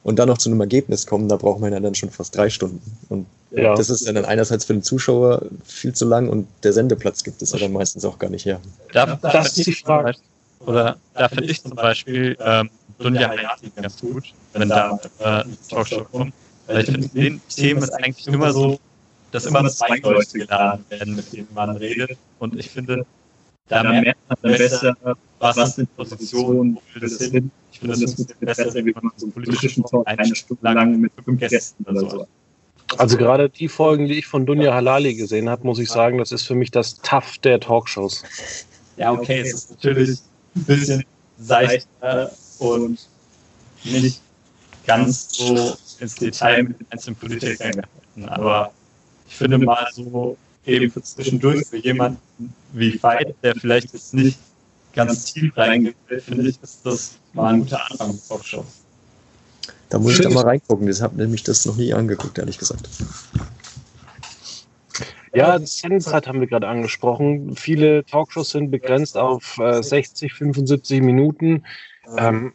Und 0.04 0.18
dann 0.18 0.28
noch 0.28 0.38
zu 0.38 0.50
einem 0.50 0.62
Ergebnis 0.62 1.08
kommen, 1.08 1.28
da 1.30 1.36
braucht 1.36 1.60
man 1.60 1.74
ja 1.74 1.80
dann 1.80 1.96
schon 1.96 2.12
fast 2.12 2.36
drei 2.36 2.50
Stunden. 2.50 2.80
Und 3.10 3.26
ja. 3.52 3.76
das 3.76 3.90
ist 3.90 4.06
ja 4.06 4.14
dann 4.14 4.26
einerseits 4.26 4.66
für 4.66 4.74
den 4.74 4.84
Zuschauer 4.84 5.44
viel 5.66 5.94
zu 5.94 6.06
lang 6.06 6.30
und 6.30 6.48
der 6.64 6.74
Sendeplatz 6.74 7.24
gibt 7.24 7.42
es 7.42 7.52
ja 7.52 7.60
dann 7.60 7.74
meistens 7.74 8.06
auch 8.06 8.20
gar 8.20 8.30
nicht 8.30 8.46
her. 8.46 8.60
Da, 8.94 9.16
das 9.22 9.58
ist 9.58 9.68
die 9.68 9.74
Frage. 9.74 10.16
Oder 10.60 10.98
da 11.14 11.28
finde 11.30 11.46
ich 11.46 11.62
zum 11.62 11.76
Beispiel 11.76 12.38
ähm, 12.40 12.70
Dunja 13.00 13.30
Hayati 13.30 13.72
ganz 13.76 14.00
gut, 14.00 14.34
wenn 14.54 14.70
da 14.70 15.00
äh, 15.20 15.44
Talkshow 15.70 16.06
kommt. 16.06 16.34
Weil 16.68 16.82
ich 16.82 16.86
finde, 16.86 17.08
den 17.10 17.42
Themen 17.50 17.84
ist 17.84 17.92
eigentlich 17.92 18.28
immer 18.28 18.52
so, 18.52 18.80
dass 19.32 19.46
immer 19.46 19.68
zwei 19.70 19.98
Leute 19.98 20.40
geladen 20.40 20.86
werden, 20.90 21.16
mit 21.16 21.32
denen 21.34 21.48
man 21.54 21.76
redet. 21.78 22.18
Und 22.40 22.58
ich 22.58 22.70
finde, 22.70 23.06
da 23.68 23.84
merkt 23.84 24.20
man 24.30 24.38
besser, 24.42 24.96
was 25.40 25.76
sind 25.76 25.96
Positionen, 25.96 26.76
wo 26.76 26.82
will 26.94 27.02
das 27.02 27.18
hin. 27.20 27.52
Ich 27.72 27.80
finde, 27.80 28.00
das 28.00 28.14
ist 28.14 28.40
besser, 28.40 28.74
wenn 28.74 28.86
man 28.86 29.12
so 29.18 29.26
einen 29.26 29.34
politischen 29.34 29.84
Talk 29.84 30.08
eine 30.08 30.36
Stunde 30.36 30.64
lang 30.64 31.00
mit 31.00 31.12
fünf 31.24 31.40
Gästen 31.40 31.84
oder 31.84 32.00
so. 32.00 32.28
Also 32.98 33.18
gerade 33.18 33.50
die 33.50 33.68
Folgen, 33.68 34.08
die 34.08 34.14
ich 34.14 34.28
von 34.28 34.46
Dunja 34.46 34.74
Halali 34.74 35.16
gesehen 35.16 35.50
habe, 35.50 35.66
muss 35.66 35.80
ich 35.80 35.90
sagen, 35.90 36.20
das 36.20 36.32
ist 36.32 36.44
für 36.44 36.56
mich 36.56 36.72
das 36.72 37.02
Tough 37.02 37.38
der 37.40 37.60
Talkshows. 37.60 38.24
Ja, 38.98 39.12
okay, 39.12 39.42
es 39.42 39.54
ist 39.54 39.72
natürlich 39.72 40.20
ein 40.56 40.64
bisschen 40.64 41.04
seichter 41.38 42.32
und 42.60 43.00
nicht 43.84 44.22
ganz 44.86 45.36
so 45.36 45.78
ins 46.00 46.16
Detail 46.16 46.64
mit 46.64 46.80
den 46.80 46.88
einzelnen 46.90 47.16
Politikern 47.16 47.72
gehalten. 47.72 48.30
Aber 48.30 48.72
ich 49.28 49.36
finde 49.36 49.58
mal 49.58 49.88
so 49.94 50.38
eben 50.66 50.92
für 50.92 51.02
zwischendurch 51.02 51.66
für 51.66 51.78
jemanden 51.78 52.20
wie 52.74 53.02
Veit, 53.02 53.36
der 53.44 53.56
vielleicht 53.56 53.94
jetzt 53.94 54.14
nicht 54.14 54.38
ganz 54.94 55.34
tief 55.34 55.56
reingeht, 55.58 55.96
finde 56.20 56.50
ich, 56.50 56.62
ist 56.62 56.86
das 56.86 57.18
mal 57.34 57.54
ein 57.54 57.60
guter 57.62 57.92
Anfang 57.92 58.14
mit 58.14 58.28
Talkshow. 58.28 58.66
Da 59.90 60.00
muss 60.00 60.14
ich 60.14 60.22
da 60.22 60.30
mal 60.30 60.44
reingucken. 60.44 60.88
Ich 60.88 61.02
habe 61.02 61.16
nämlich 61.18 61.44
das 61.44 61.66
noch 61.66 61.76
nie 61.76 61.94
angeguckt, 61.94 62.38
ehrlich 62.38 62.58
gesagt. 62.58 62.90
Ja, 65.34 65.60
die 65.60 65.66
Sendezeit 65.66 66.28
haben 66.28 66.40
wir 66.40 66.48
gerade 66.48 66.68
angesprochen. 66.68 67.56
Viele 67.56 68.06
Talkshows 68.06 68.52
sind 68.52 68.72
begrenzt 68.72 69.18
auf 69.18 69.58
äh, 69.60 69.84
60, 69.84 70.34
75 70.34 71.02
Minuten. 71.02 71.64
Ähm, 72.18 72.54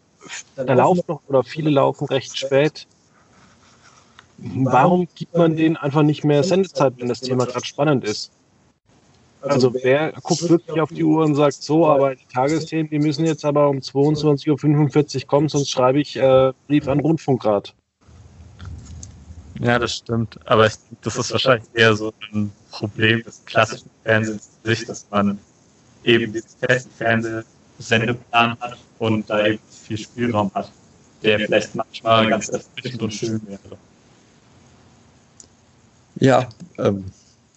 da 0.57 0.75
laufen 0.75 1.04
noch 1.09 1.23
oder 1.28 1.42
viele 1.42 1.71
laufen 1.71 2.07
recht 2.09 2.37
spät. 2.37 2.87
Warum 4.38 5.07
gibt 5.14 5.37
man 5.37 5.57
denen 5.57 5.76
einfach 5.76 6.02
nicht 6.02 6.25
mehr 6.25 6.42
Sendezeit, 6.42 6.95
wenn 6.99 7.09
das 7.09 7.21
Thema 7.21 7.47
gerade 7.47 7.66
spannend 7.66 8.04
ist? 8.04 8.30
Also 9.42 9.73
wer 9.75 10.12
guckt 10.12 10.49
wirklich 10.49 10.80
auf 10.80 10.90
die 10.90 11.04
Uhr 11.04 11.25
und 11.25 11.35
sagt, 11.35 11.62
so, 11.62 11.87
aber 11.87 12.14
die 12.14 12.26
Tagesthemen, 12.26 12.90
die 12.90 12.99
müssen 12.99 13.25
jetzt 13.25 13.45
aber 13.45 13.69
um 13.69 13.78
22.45 13.78 15.23
Uhr 15.23 15.26
kommen, 15.26 15.49
sonst 15.49 15.71
schreibe 15.71 16.00
ich 16.00 16.16
äh, 16.16 16.52
Brief 16.66 16.88
an 16.88 17.00
Rundfunkrat. 17.00 17.75
Ja, 19.61 19.78
das 19.78 19.97
stimmt. 19.97 20.38
Aber 20.47 20.66
ich, 20.66 20.75
das 21.02 21.16
ist 21.16 21.33
wahrscheinlich 21.33 21.69
eher 21.75 21.95
so 21.95 22.12
ein 22.33 22.52
Problem 22.71 23.23
des 23.23 23.42
klassischen 23.45 23.90
Fernsehens, 24.04 24.50
dass 24.87 25.07
man 25.11 25.38
eben 26.04 26.33
diesen 26.33 26.50
festen 26.61 27.45
Fernsehsendeplan 27.80 28.56
hat 28.60 28.76
und 28.99 29.28
da 29.28 29.46
eben 29.46 29.58
viel 29.70 29.99
Spielraum 29.99 30.50
hat, 30.54 30.70
der 31.22 31.38
vielleicht 31.40 31.75
manchmal 31.75 32.28
ganz 32.28 32.49
erfrischend 32.49 33.02
und 33.02 33.12
schön 33.12 33.40
wäre. 33.46 33.60
Ja, 36.16 36.49
ähm, 36.78 37.04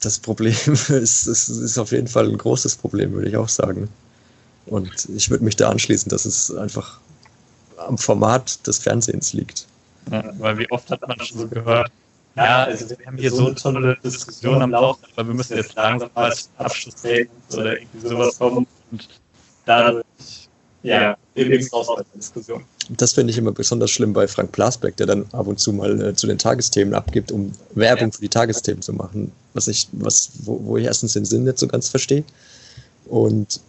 das 0.01 0.20
Problem 0.20 0.56
ist, 0.65 0.89
ist, 0.89 1.50
ist 1.50 1.77
auf 1.77 1.92
jeden 1.92 2.08
Fall 2.08 2.30
ein 2.30 2.38
großes 2.38 2.75
Problem, 2.77 3.12
würde 3.13 3.30
ich 3.30 3.38
auch 3.38 3.50
sagen. 3.50 3.89
Und 4.65 5.10
ich 5.10 5.30
würde 5.30 5.44
mich 5.44 5.58
da 5.58 5.70
anschließen, 5.70 6.10
dass 6.10 6.25
es 6.25 6.56
einfach 6.56 7.00
am 7.77 7.98
Format 7.98 8.65
des 8.65 8.80
Fernsehens 8.80 9.34
liegt. 9.34 9.68
Ja, 10.10 10.24
weil 10.39 10.58
wie 10.58 10.72
oft 10.72 10.89
hat 10.89 11.06
man 11.06 11.20
schon 11.20 11.39
so 11.39 11.48
gehört, 11.48 11.92
ja, 12.36 12.63
also 12.63 12.89
wir 12.89 13.06
haben 13.06 13.18
hier 13.18 13.32
so 13.32 13.48
eine 13.48 13.56
tolle 13.56 13.98
Diskussion 14.03 14.62
am 14.62 14.72
Laufen, 14.72 15.06
aber 15.15 15.27
wir 15.27 15.36
müssen 15.36 15.58
jetzt 15.58 15.75
langsam 15.75 16.10
mal 16.15 16.25
als 16.25 16.50
Abschlussstatement 16.58 17.30
oder 17.53 17.80
irgendwie 17.80 18.08
sowas 18.08 18.38
kommen 18.39 18.65
und 18.92 19.08
dadurch, 19.65 20.05
ja, 20.84 21.17
eben 21.36 21.67
raus 21.70 21.88
aus 21.88 21.98
der 21.98 22.05
Diskussion. 22.15 22.63
Das 22.89 23.13
finde 23.13 23.32
ich 23.32 23.38
immer 23.38 23.51
besonders 23.51 23.91
schlimm 23.91 24.13
bei 24.13 24.27
Frank 24.27 24.51
Plasbeck, 24.51 24.98
der 24.98 25.08
dann 25.08 25.25
ab 25.32 25.48
und 25.48 25.60
zu 25.60 25.72
mal 25.72 26.01
äh, 26.01 26.13
zu 26.13 26.27
den 26.27 26.38
Tagesthemen 26.38 26.93
abgibt, 26.93 27.32
um 27.32 27.53
Werbung 27.75 28.12
für 28.12 28.22
die 28.22 28.29
Tagesthemen 28.29 28.82
zu 28.82 28.93
machen, 28.93 29.32
was 29.53 29.67
ich, 29.67 29.88
was, 29.93 30.32
wo, 30.43 30.60
wo 30.63 30.77
ich 30.77 30.86
erstens 30.86 31.13
den 31.13 31.25
Sinn 31.25 31.46
nicht 31.46 31.58
so 31.58 31.67
ganz 31.67 31.88
verstehe. 31.88 32.24
Und 33.05 33.62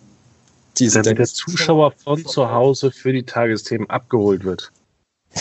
diese 0.79 1.03
Damit 1.03 1.19
der 1.19 1.27
Zuschauer 1.27 1.93
von 1.93 2.25
zu 2.27 2.51
Hause 2.51 2.91
für 2.91 3.13
die 3.13 3.23
Tagesthemen 3.23 3.89
abgeholt 3.89 4.45
wird. 4.45 4.71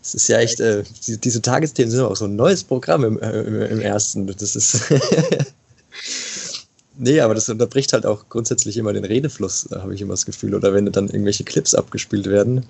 Es 0.00 0.14
ist 0.14 0.28
ja 0.28 0.38
echt, 0.38 0.58
äh, 0.60 0.84
diese, 1.06 1.18
diese 1.18 1.42
Tagesthemen 1.42 1.90
sind 1.90 2.00
auch 2.00 2.16
so 2.16 2.24
ein 2.24 2.34
neues 2.34 2.64
Programm 2.64 3.04
im, 3.04 3.18
äh, 3.20 3.42
im, 3.42 3.60
im 3.60 3.80
ersten. 3.80 4.26
Das 4.26 4.56
ist. 4.56 4.90
nee, 6.98 7.20
aber 7.20 7.34
das 7.34 7.48
unterbricht 7.48 7.92
halt 7.92 8.04
auch 8.04 8.28
grundsätzlich 8.28 8.76
immer 8.76 8.92
den 8.92 9.04
Redefluss, 9.04 9.68
habe 9.72 9.94
ich 9.94 10.02
immer 10.02 10.12
das 10.12 10.26
Gefühl. 10.26 10.54
Oder 10.54 10.74
wenn 10.74 10.90
dann 10.92 11.08
irgendwelche 11.08 11.44
Clips 11.44 11.74
abgespielt 11.74 12.26
werden, 12.26 12.66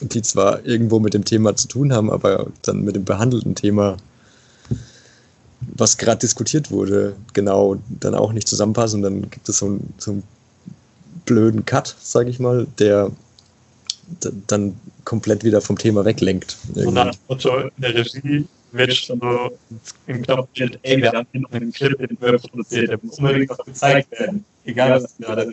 die 0.00 0.22
zwar 0.22 0.64
irgendwo 0.64 0.98
mit 0.98 1.14
dem 1.14 1.24
Thema 1.24 1.54
zu 1.54 1.68
tun 1.68 1.92
haben, 1.92 2.10
aber 2.10 2.48
dann 2.62 2.82
mit 2.82 2.96
dem 2.96 3.04
behandelten 3.04 3.54
Thema, 3.54 3.96
was 5.60 5.98
gerade 5.98 6.20
diskutiert 6.20 6.70
wurde, 6.70 7.14
genau 7.34 7.76
dann 7.88 8.14
auch 8.14 8.32
nicht 8.32 8.48
zusammenpassen. 8.48 8.98
Und 8.98 9.02
dann 9.02 9.30
gibt 9.30 9.48
es 9.48 9.58
so 9.58 9.66
einen, 9.66 9.94
so 9.98 10.12
einen 10.12 10.22
blöden 11.26 11.64
Cut, 11.66 11.94
sage 12.00 12.30
ich 12.30 12.38
mal, 12.38 12.66
der 12.78 13.10
dann 14.46 14.74
komplett 15.04 15.44
wieder 15.44 15.60
vom 15.60 15.78
Thema 15.78 16.04
weglenkt. 16.04 16.56
Motto, 17.28 17.58
in 17.58 17.70
der 17.78 17.94
Regie 17.94 18.46
wird 18.72 18.94
schon 18.94 19.20
so 19.20 19.58
im 20.06 20.22
Knopf 20.22 20.48
steht, 20.54 20.78
ey, 20.82 21.02
wir 21.02 21.12
haben 21.12 21.26
hier 21.32 21.40
noch 21.42 21.52
einen 21.52 21.72
Clip, 21.72 21.96
den 21.98 22.16
wir 22.20 22.38
produziert, 22.38 22.90
der 22.90 22.98
muss 23.02 23.18
unbedingt 23.18 23.50
was 23.50 23.58
gezeigt 23.58 24.10
werden. 24.18 24.44
Egal, 24.64 25.02
was 25.02 25.16
gerade 25.18 25.52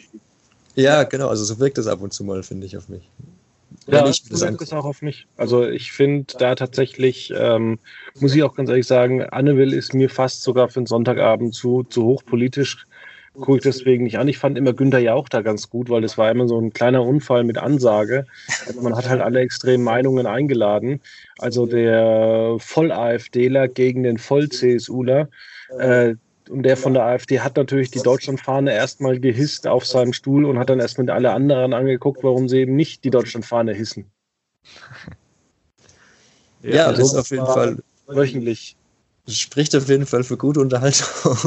Ja, 0.76 1.04
genau, 1.04 1.30
also 1.30 1.44
so 1.44 1.60
wirkt 1.60 1.78
es 1.78 1.88
ab 1.88 2.02
und 2.02 2.14
zu 2.14 2.24
mal, 2.24 2.44
finde 2.44 2.66
ich, 2.68 2.78
auf 2.78 2.90
mich. 2.90 3.04
Ja, 3.88 4.06
ja 4.06 4.14
so 4.14 4.42
wirkt 4.42 4.62
es 4.62 4.74
auch 4.74 4.86
auf 4.86 5.02
mich. 5.02 5.28
Also 5.38 5.66
ich 5.66 5.92
finde 5.92 6.34
da 6.40 6.56
tatsächlich, 6.56 7.34
ähm, 7.36 7.80
muss 8.20 8.36
ich 8.36 8.44
auch 8.44 8.56
ganz 8.56 8.70
ehrlich 8.70 8.88
sagen, 8.88 9.24
Anne 9.24 9.58
Will 9.58 9.74
ist 9.74 9.94
mir 9.94 10.10
fast 10.10 10.44
sogar 10.44 10.70
für 10.70 10.80
einen 10.80 10.88
Sonntagabend 10.88 11.54
zu, 11.54 11.84
zu 11.84 12.04
hochpolitisch 12.04 12.87
gucke 13.40 13.58
ich 13.58 13.64
deswegen 13.64 14.04
nicht 14.04 14.18
an. 14.18 14.28
Ich 14.28 14.38
fand 14.38 14.58
immer 14.58 14.74
Günther 14.74 15.00
Jauch 15.00 15.30
da 15.30 15.42
ganz 15.42 15.70
gut, 15.70 15.90
weil 15.90 16.02
das 16.02 16.18
war 16.18 16.30
immer 16.32 16.48
so 16.48 16.60
ein 16.60 16.74
kleiner 16.74 17.04
Unfall 17.04 17.44
mit 17.44 17.58
Ansage. 17.58 18.26
Also 18.66 18.82
man 18.82 18.96
hat 18.96 19.08
halt 19.08 19.22
alle 19.22 19.40
extremen 19.40 19.84
Meinungen 19.84 20.26
eingeladen. 20.26 21.02
Also 21.38 21.66
der 21.66 22.58
Voll-AfDler 22.60 23.68
gegen 23.68 24.04
den 24.04 24.18
Voll-CSUler. 24.18 25.30
Äh, 25.80 26.16
und 26.50 26.64
der 26.64 26.78
von 26.78 26.94
der 26.94 27.04
AfD 27.04 27.42
hat 27.42 27.58
natürlich 27.58 27.92
die 27.92 28.00
Deutschlandfahne 28.00 28.74
erstmal 28.74 29.20
gehisst 29.20 29.68
auf 29.68 29.86
seinem 29.86 30.14
Stuhl 30.14 30.46
und 30.46 30.58
hat 30.58 30.70
dann 30.70 30.80
erstmal 30.80 31.10
alle 31.10 31.32
anderen 31.32 31.74
angeguckt, 31.74 32.24
warum 32.24 32.48
sie 32.48 32.60
eben 32.60 32.76
nicht 32.76 33.04
die 33.04 33.10
Deutschlandfahne 33.10 33.74
hissen. 33.74 34.06
Ja, 36.62 36.76
ja 36.76 36.92
das 36.92 37.00
ist 37.00 37.16
auf 37.16 37.30
jeden 37.30 37.46
Fall 37.46 37.78
wöchentlich. 38.08 38.76
Spricht 39.28 39.76
auf 39.76 39.90
jeden 39.90 40.06
Fall 40.06 40.24
für 40.24 40.38
gute 40.38 40.62
Unterhaltung. 40.62 41.38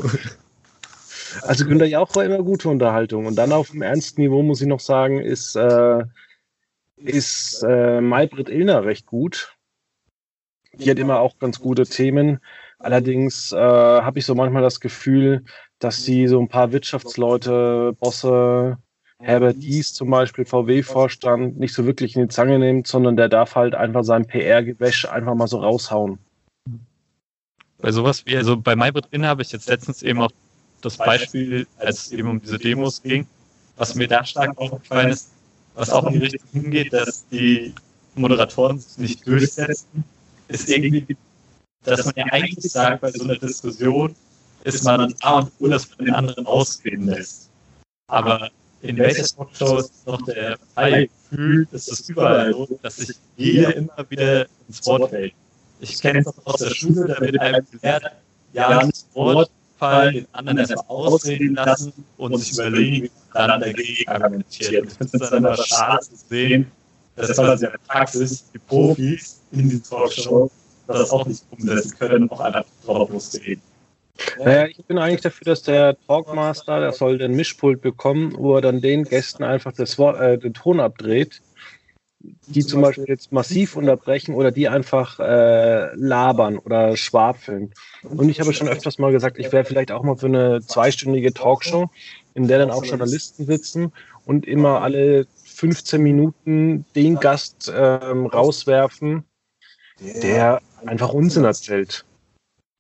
Also 1.42 1.64
Günter 1.64 1.87
Jauch 1.87 2.14
war 2.14 2.25
immer 2.25 2.42
gute 2.42 2.68
Unterhaltung. 2.68 3.26
Und 3.26 3.37
dann 3.37 3.52
auf 3.52 3.70
dem 3.70 3.82
ernsten 3.82 4.20
Niveau 4.20 4.42
muss 4.42 4.60
ich 4.60 4.66
noch 4.66 4.80
sagen, 4.80 5.20
ist, 5.20 5.56
äh, 5.56 6.04
ist 6.96 7.64
äh, 7.66 8.00
Maybrit 8.00 8.49
Illner 8.49 8.84
recht 8.84 9.06
gut. 9.06 9.56
Die 10.75 10.90
hat 10.90 10.99
immer 10.99 11.18
auch 11.20 11.38
ganz 11.38 11.60
gute 11.60 11.84
Themen. 11.84 12.40
Allerdings 12.78 13.52
äh, 13.52 13.56
habe 13.56 14.18
ich 14.18 14.26
so 14.26 14.34
manchmal 14.34 14.62
das 14.62 14.80
Gefühl, 14.80 15.44
dass 15.78 16.04
sie 16.04 16.28
so 16.28 16.40
ein 16.40 16.49
paar 16.49 16.72
Wirtschaftsleute, 16.72 17.94
Bosse, 17.99 18.78
Herbert 19.18 19.56
Dies 19.58 19.92
zum 19.92 20.10
Beispiel, 20.10 20.46
VW-Vorstand, 20.46 21.58
nicht 21.58 21.75
so 21.75 21.84
wirklich 21.84 22.16
in 22.16 22.22
die 22.22 22.28
Zange 22.28 22.58
nimmt, 22.58 22.87
sondern 22.87 23.16
der 23.16 23.28
darf 23.28 23.54
halt 23.54 23.75
einfach 23.75 24.02
sein 24.02 24.26
PR-Gewäsch 24.26 25.06
einfach 25.06 25.34
mal 25.34 25.46
so 25.46 25.58
raushauen. 25.58 26.18
Bei 27.78 27.92
sowas 27.92 28.25
wie, 28.26 28.37
also 28.37 28.56
bei 28.56 28.76
Maybrit 28.76 29.08
Illner 29.10 29.28
habe 29.28 29.42
ich 29.42 29.52
jetzt 29.52 29.68
letztens 29.68 30.02
eben 30.02 30.20
auch 30.22 30.30
das 30.80 30.96
Beispiel, 30.96 31.66
als 31.78 32.06
es 32.06 32.12
eben 32.12 32.28
um 32.28 32.40
diese 32.40 32.58
Demos 32.58 33.02
ging, 33.02 33.26
was 33.76 33.94
mir 33.94 34.08
da 34.08 34.25
stark 34.25 34.56
aufgefallen 34.58 35.10
ist, 35.10 35.30
was 35.75 35.90
auch 35.90 36.06
in 36.06 36.14
die 36.14 36.18
Richtung 36.18 36.49
hingeht, 36.52 36.92
dass 36.92 37.26
die 37.28 37.75
Moderatoren 38.14 38.78
sich 38.78 38.99
nicht 38.99 39.26
durchsetzen, 39.26 40.04
ist 40.49 40.68
irgendwie, 40.68 41.16
dass 41.84 42.04
man 42.04 42.14
ja 42.16 42.26
eigentlich 42.30 42.70
sagt, 42.70 43.00
bei 43.00 43.10
so 43.10 43.25
einer 43.25 43.37
Diskussion 43.37 44.14
ist 44.64 44.84
man 44.84 45.00
an 45.00 45.14
A 45.22 45.38
und 45.38 45.52
O, 45.60 45.68
dass 45.68 45.88
man 45.90 46.06
den 46.06 46.14
anderen 46.14 46.46
ausreden 46.46 47.06
lässt. 47.06 47.49
Aber 48.08 48.50
in 48.82 48.96
welcher 48.96 49.25
Talkshow 49.25 49.78
ist 49.78 50.06
noch 50.06 50.22
der 50.22 50.58
freie 50.75 51.08
Gefühl, 51.08 51.68
ist 51.72 51.90
es 51.90 52.08
überall 52.08 52.52
so, 52.52 52.78
dass 52.82 52.96
sich 52.96 53.16
jeder 53.37 53.76
immer 53.76 54.04
wieder 54.08 54.46
ins 54.68 54.84
Wort 54.87 55.10
fällt. 55.10 55.32
Ich 55.80 56.00
kenne 56.00 56.20
es 56.20 56.26
aus 56.44 56.60
der 56.60 56.70
Schule, 56.70 57.06
da 57.06 57.20
wird 57.20 57.38
einem 57.38 57.66
gelehrt, 57.70 58.04
ja, 58.52 58.80
das 58.84 59.06
Wort 59.14 59.50
Fall 59.80 60.12
den 60.12 60.26
anderen 60.32 60.58
erstmal 60.58 60.84
ausreden 60.88 61.54
lassen 61.54 61.92
und 62.18 62.37
sich 62.38 62.52
überlegen, 62.52 63.08
dann 63.32 63.60
dagegen 63.60 64.08
argumentiert. 64.08 64.87
Ich 64.87 64.92
finde 64.92 65.16
es 65.16 65.30
dann 65.30 65.38
immer 65.38 65.56
schade 65.56 66.00
zu 66.02 66.16
sehen, 66.28 66.70
dass 67.16 67.34
quasi 67.34 67.64
in 67.64 67.72
der 67.72 67.78
Praxis 67.88 68.44
die 68.52 68.58
Profis 68.58 69.40
in 69.52 69.70
die 69.70 69.80
Talkshow 69.80 70.50
das 70.87 71.10
auch 71.10 71.26
nicht 71.26 71.42
umsetzen 71.50 71.99
können 71.99 72.22
und 72.25 72.32
auch 72.32 72.40
einfach 72.40 72.64
drauf 72.84 73.10
losreden. 73.10 73.62
Naja, 74.38 74.66
ich 74.66 74.84
bin 74.84 74.99
eigentlich 74.99 75.22
dafür, 75.22 75.46
dass 75.46 75.62
der 75.62 75.96
Talkmaster, 76.06 76.80
der 76.80 76.92
soll 76.92 77.16
den 77.16 77.32
Mischpult 77.32 77.80
bekommen, 77.80 78.34
wo 78.37 78.56
er 78.56 78.60
dann 78.60 78.82
den 78.82 79.04
Gästen 79.04 79.42
einfach 79.42 79.72
das, 79.72 79.99
äh, 79.99 80.37
den 80.37 80.52
Ton 80.52 80.78
abdreht 80.78 81.40
die 82.20 82.64
zum 82.64 82.82
Beispiel 82.82 83.06
jetzt 83.08 83.32
massiv 83.32 83.76
unterbrechen 83.76 84.34
oder 84.34 84.50
die 84.50 84.68
einfach 84.68 85.18
äh, 85.20 85.94
labern 85.94 86.58
oder 86.58 86.96
schwafeln. 86.96 87.72
Und 88.02 88.28
ich 88.28 88.40
habe 88.40 88.52
schon 88.52 88.68
öfters 88.68 88.98
mal 88.98 89.12
gesagt, 89.12 89.38
ich 89.38 89.50
wäre 89.52 89.64
vielleicht 89.64 89.90
auch 89.90 90.02
mal 90.02 90.16
für 90.16 90.26
eine 90.26 90.60
zweistündige 90.60 91.32
Talkshow, 91.32 91.90
in 92.34 92.46
der 92.46 92.58
dann 92.58 92.70
auch 92.70 92.84
Journalisten 92.84 93.46
sitzen 93.46 93.92
und 94.26 94.46
immer 94.46 94.82
alle 94.82 95.26
15 95.44 96.00
Minuten 96.02 96.84
den 96.94 97.16
Gast 97.16 97.72
ähm, 97.74 98.26
rauswerfen, 98.26 99.24
der 100.00 100.60
einfach 100.86 101.12
Unsinn 101.12 101.44
erzählt. 101.44 102.04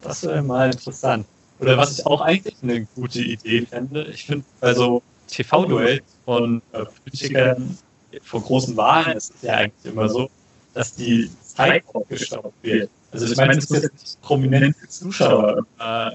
Das 0.02 0.24
wäre 0.24 0.42
mal 0.42 0.70
interessant. 0.70 1.26
Oder 1.60 1.76
was 1.76 1.98
ich 1.98 2.06
auch 2.06 2.22
eigentlich 2.22 2.56
eine 2.62 2.86
gute 2.94 3.20
Idee 3.20 3.66
fände, 3.66 4.04
ich 4.04 4.24
finde, 4.24 4.46
also 4.62 5.02
TV-Duell 5.28 6.00
von 6.24 6.62
äh, 6.72 6.84
Politikern 7.04 7.76
vor 8.22 8.42
großen 8.42 8.76
Wahlen 8.76 9.16
ist 9.16 9.34
es 9.34 9.42
ja 9.42 9.54
eigentlich 9.54 9.92
immer 9.92 10.08
so, 10.08 10.28
dass 10.74 10.94
die 10.94 11.30
Zeit 11.42 11.84
aufgestaubt 11.92 12.54
wird. 12.62 12.90
Also 13.12 13.26
ich 13.26 13.36
meine, 13.36 13.56
es 13.56 13.64
ist 13.64 13.82
jetzt 13.82 13.92
nicht 14.00 14.22
prominente 14.22 14.88
Zuschauer 14.88 15.66
äh, 15.78 16.10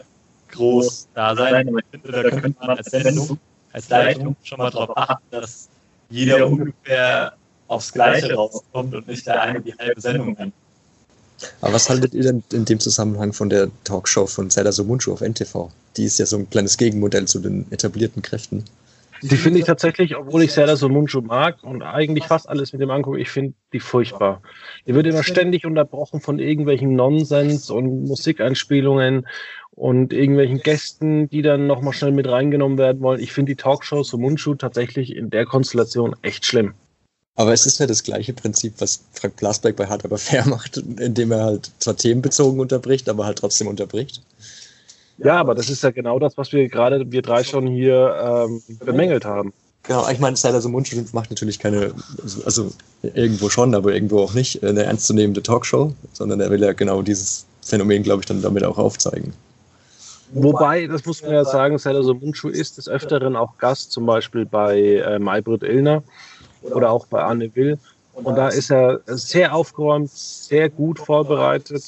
groß 0.52 1.08
da 1.14 1.36
sein, 1.36 1.68
aber 1.68 1.80
ich 1.80 1.86
finde, 1.92 2.12
da 2.12 2.30
könnte 2.30 2.56
man 2.60 2.78
als 2.78 2.88
Sendung, 2.88 3.38
als 3.74 3.90
Leitung 3.90 4.36
schon 4.44 4.58
mal 4.58 4.72
darauf 4.72 4.96
achten, 4.98 5.24
dass 5.32 5.68
jeder 6.10 6.48
ungefähr 6.48 7.34
aufs 7.68 7.92
Gleiche 7.92 8.34
rauskommt 8.34 8.94
und 8.94 9.08
nicht 9.08 9.26
der 9.28 9.42
eine 9.42 9.62
die 9.62 9.74
halbe 9.74 10.00
Sendung 10.00 10.36
nimmt. 10.38 10.54
Aber 11.62 11.74
was 11.74 11.90
haltet 11.90 12.14
ihr 12.14 12.24
denn 12.24 12.44
in 12.54 12.64
dem 12.64 12.80
Zusammenhang 12.80 13.34
von 13.34 13.50
der 13.50 13.70
Talkshow 13.84 14.26
von 14.26 14.50
Serdar 14.50 14.72
Somuncu 14.72 15.12
auf 15.12 15.22
NTV? 15.22 15.70
Die 15.98 16.06
ist 16.06 16.18
ja 16.18 16.26
so 16.26 16.38
ein 16.38 16.50
kleines 16.50 16.78
Gegenmodell 16.78 17.28
zu 17.28 17.40
den 17.40 17.70
etablierten 17.72 18.22
Kräften. 18.22 18.64
Die 19.22 19.38
finde 19.38 19.60
ich 19.60 19.66
tatsächlich, 19.66 20.16
obwohl 20.16 20.44
ich 20.44 20.52
Serdar 20.52 20.78
Somuncu 20.78 21.22
mag 21.22 21.64
und 21.64 21.82
eigentlich 21.82 22.26
fast 22.26 22.50
alles 22.50 22.74
mit 22.74 22.82
dem 22.82 22.92
angucke, 22.92 23.20
ich 23.20 23.30
finde 23.30 23.54
die 23.74 23.80
furchtbar. 23.80 24.42
Die 24.86 24.94
wird 24.94 25.08
immer 25.08 25.24
ständig 25.24 25.66
unterbrochen 25.66 26.20
von 26.20 26.40
irgendwelchen 26.40 26.96
Nonsens 26.96 27.70
und 27.70 28.06
Musikeinspielungen 28.06 29.26
und 29.72 30.14
irgendwelchen 30.14 30.60
Gästen, 30.60 31.30
die 31.30 31.42
dann 31.42 31.68
nochmal 31.68 31.94
schnell 31.94 32.12
mit 32.12 32.28
reingenommen 32.28 32.78
werden 32.78 33.02
wollen. 33.02 33.22
Ich 33.22 33.32
finde 33.32 33.54
die 33.54 33.62
Talkshow 33.62 34.04
Somuncu 34.04 34.56
tatsächlich 34.56 35.16
in 35.16 35.30
der 35.30 35.46
Konstellation 35.46 36.16
echt 36.22 36.46
schlimm. 36.46 36.74
Aber 37.36 37.52
es 37.52 37.66
ist 37.66 37.80
ja 37.80 37.86
das 37.88 38.04
gleiche 38.04 38.34
Prinzip, 38.34 38.76
was 38.80 39.04
Frank 39.12 39.36
Blasberg 39.36 39.76
bei 39.76 39.88
Hard 39.88 40.06
aber 40.06 40.18
fair 40.18 40.46
macht, 40.48 40.78
indem 40.78 41.32
er 41.32 41.44
halt 41.44 41.72
zwar 41.80 41.98
themenbezogen 41.98 42.60
unterbricht, 42.60 43.10
aber 43.10 43.26
halt 43.26 43.40
trotzdem 43.40 43.68
unterbricht. 43.68 44.22
Ja, 45.18 45.38
aber 45.38 45.56
das 45.56 45.70
ist 45.70 45.84
ja 45.84 45.92
genau 45.92 46.20
das, 46.20 46.38
was 46.38 46.52
wir 46.52 46.68
gerade, 46.68 47.12
wir 47.12 47.22
drei 47.22 47.44
schon 47.44 47.68
hier 47.68 48.48
ähm, 48.48 48.62
bemängelt 48.84 49.26
haben. 49.26 49.54
Genau, 49.84 50.08
ich 50.10 50.20
meine, 50.20 50.36
Silas 50.36 50.68
Mundschuh 50.68 51.04
macht 51.14 51.30
natürlich 51.30 51.60
keine, 51.60 51.94
also 52.44 52.72
irgendwo 53.02 53.50
schon, 53.50 53.76
aber 53.76 53.94
irgendwo 53.94 54.20
auch 54.20 54.34
nicht, 54.34 54.64
eine 54.64 54.84
ernstzunehmende 54.84 55.44
Talkshow, 55.44 55.94
sondern 56.14 56.40
er 56.40 56.50
will 56.50 56.62
ja 56.62 56.74
genau 56.74 57.02
dieses 57.02 57.46
Phänomen, 57.62 58.04
glaube 58.04 58.22
ich, 58.22 58.26
dann 58.26 58.42
damit 58.42 58.64
auch 58.64 58.78
aufzeigen. 58.78 59.34
Wobei, 60.34 60.88
das 60.88 61.06
muss 61.06 61.22
man 61.22 61.32
ja 61.34 61.46
sagen, 61.46 61.78
Silas 61.78 62.08
Mundschuh 62.08 62.50
ist 62.50 62.78
des 62.78 62.90
Öfteren 62.90 63.36
auch 63.36 63.58
Gast, 63.60 63.92
zum 63.92 64.08
Beispiel 64.08 64.46
bei 64.46 64.80
äh, 64.80 65.20
Maybrit 65.20 65.62
Illner 65.64 66.04
oder 66.62 66.92
auch 66.92 67.06
bei 67.06 67.24
Anne 67.24 67.56
Will. 67.56 67.78
Und 68.14 68.36
da 68.36 68.48
ist 68.48 68.72
er 68.72 69.02
sehr 69.06 69.54
aufgeräumt, 69.54 70.10
sehr 70.10 70.70
gut 70.70 71.00
vorbereitet 71.00 71.84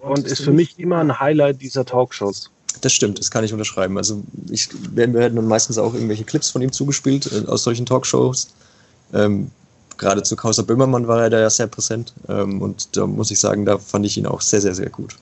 und 0.00 0.26
ist 0.26 0.42
für 0.42 0.52
mich 0.52 0.78
immer 0.78 0.98
ein 0.98 1.20
Highlight 1.20 1.62
dieser 1.62 1.84
Talkshows. 1.84 2.50
Das 2.80 2.92
stimmt, 2.92 3.18
das 3.18 3.30
kann 3.30 3.44
ich 3.44 3.52
unterschreiben. 3.52 3.98
Also 3.98 4.22
ich, 4.48 4.68
wir 4.72 5.12
werden 5.12 5.36
dann 5.36 5.46
meistens 5.46 5.78
auch 5.78 5.94
irgendwelche 5.94 6.24
Clips 6.24 6.50
von 6.50 6.62
ihm 6.62 6.72
zugespielt 6.72 7.30
äh, 7.32 7.46
aus 7.46 7.64
solchen 7.64 7.86
Talkshows. 7.86 8.54
Ähm, 9.12 9.50
gerade 9.98 10.22
zu 10.22 10.36
Kauser 10.36 10.62
Böhmermann 10.62 11.08
war 11.08 11.22
er 11.22 11.30
da 11.30 11.40
ja 11.40 11.50
sehr 11.50 11.66
präsent. 11.66 12.14
Ähm, 12.28 12.62
und 12.62 12.96
da 12.96 13.06
muss 13.06 13.30
ich 13.30 13.40
sagen, 13.40 13.64
da 13.64 13.78
fand 13.78 14.06
ich 14.06 14.16
ihn 14.16 14.26
auch 14.26 14.40
sehr, 14.40 14.60
sehr, 14.60 14.74
sehr 14.74 14.90
gut. 14.90 15.16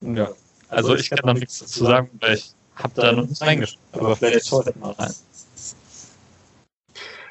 Ja, 0.00 0.30
also 0.68 0.94
ich 0.94 1.10
kann 1.10 1.20
noch 1.24 1.34
nichts 1.34 1.58
dazu 1.58 1.84
sagen, 1.84 2.10
weil 2.20 2.34
ich 2.34 2.52
habe 2.76 2.92
da 2.94 3.12
noch 3.12 3.22
nichts 3.22 3.40
reingeschaut. 3.42 3.78
Aber 3.92 4.16
vielleicht 4.16 4.46
schaut 4.46 4.76
mal 4.76 4.92
rein. 4.92 5.12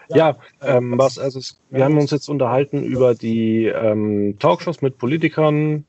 Ja, 0.10 0.38
ähm, 0.62 0.98
was, 0.98 1.18
also 1.18 1.40
wir 1.70 1.84
haben 1.84 1.98
uns 1.98 2.12
jetzt 2.12 2.30
unterhalten 2.30 2.84
über 2.84 3.14
die 3.14 3.66
ähm, 3.66 4.38
Talkshows 4.40 4.82
mit 4.82 4.98
Politikern, 4.98 5.86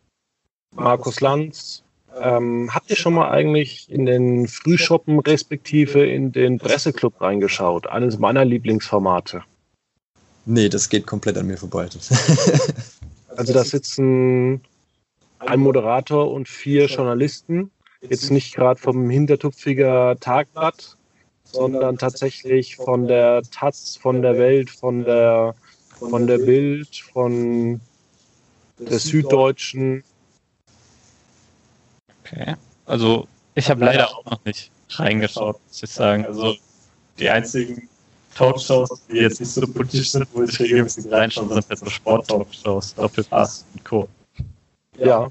Markus 0.75 1.21
Lanz. 1.21 1.83
Ähm, 2.21 2.75
habt 2.75 2.91
ihr 2.91 2.97
schon 2.97 3.15
mal 3.15 3.31
eigentlich 3.31 3.91
in 3.91 4.07
den 4.07 4.49
Frühschoppen 4.49 5.21
respektive 5.21 6.05
in 6.05 6.33
den 6.33 6.59
Presseclub 6.59 7.21
reingeschaut? 7.21 7.87
Eines 7.87 8.19
meiner 8.19 8.45
Lieblingsformate. 8.45 9.43
Nee, 10.47 10.69
das 10.69 10.89
geht 10.89 11.07
komplett 11.07 11.37
an 11.37 11.47
mir 11.47 11.59
vorbei. 11.59 11.89
also 13.37 13.53
da 13.53 13.65
sitzen 13.65 14.63
ein 15.39 15.61
Moderator 15.61 16.33
und 16.33 16.49
vier 16.49 16.87
Journalisten. 16.87 17.71
Jetzt 18.01 18.31
nicht 18.31 18.55
gerade 18.55 18.81
vom 18.81 19.11
Hintertupfiger 19.11 20.17
Tagblatt, 20.19 20.97
sondern 21.45 21.99
tatsächlich 21.99 22.77
von 22.77 23.07
der 23.07 23.43
Taz, 23.51 23.97
von 24.01 24.23
der 24.23 24.39
Welt, 24.39 24.71
von 24.71 25.05
der, 25.05 25.55
von 25.99 26.27
der 26.27 26.39
Bild, 26.39 26.97
von 27.13 27.81
der 28.79 28.99
Süddeutschen. 28.99 30.05
Okay. 32.33 32.55
Also 32.87 33.27
ich 33.55 33.71
habe 33.71 33.85
leider 33.85 34.09
auch 34.09 34.25
noch 34.25 34.45
nicht 34.45 34.71
reingeschaut, 34.91 35.59
muss 35.67 35.83
ich 35.83 35.91
sagen. 35.91 36.25
Also 36.25 36.55
die 37.19 37.29
einzigen 37.29 37.89
Talkshows, 38.35 39.03
die 39.11 39.17
jetzt 39.17 39.41
nicht 39.41 39.51
so 39.51 39.67
politisch 39.67 40.13
sind, 40.13 40.27
wo 40.33 40.43
ich 40.43 40.59
regelmäßig 40.61 41.11
reinschaue, 41.11 41.49
sind 41.49 41.67
jetzt 41.69 41.85
so 41.85 41.91
Sport-Talkshows, 41.91 42.95
Doppelpass 42.95 43.67
und 43.75 43.85
Co. 43.85 44.09
Ja, 44.97 45.31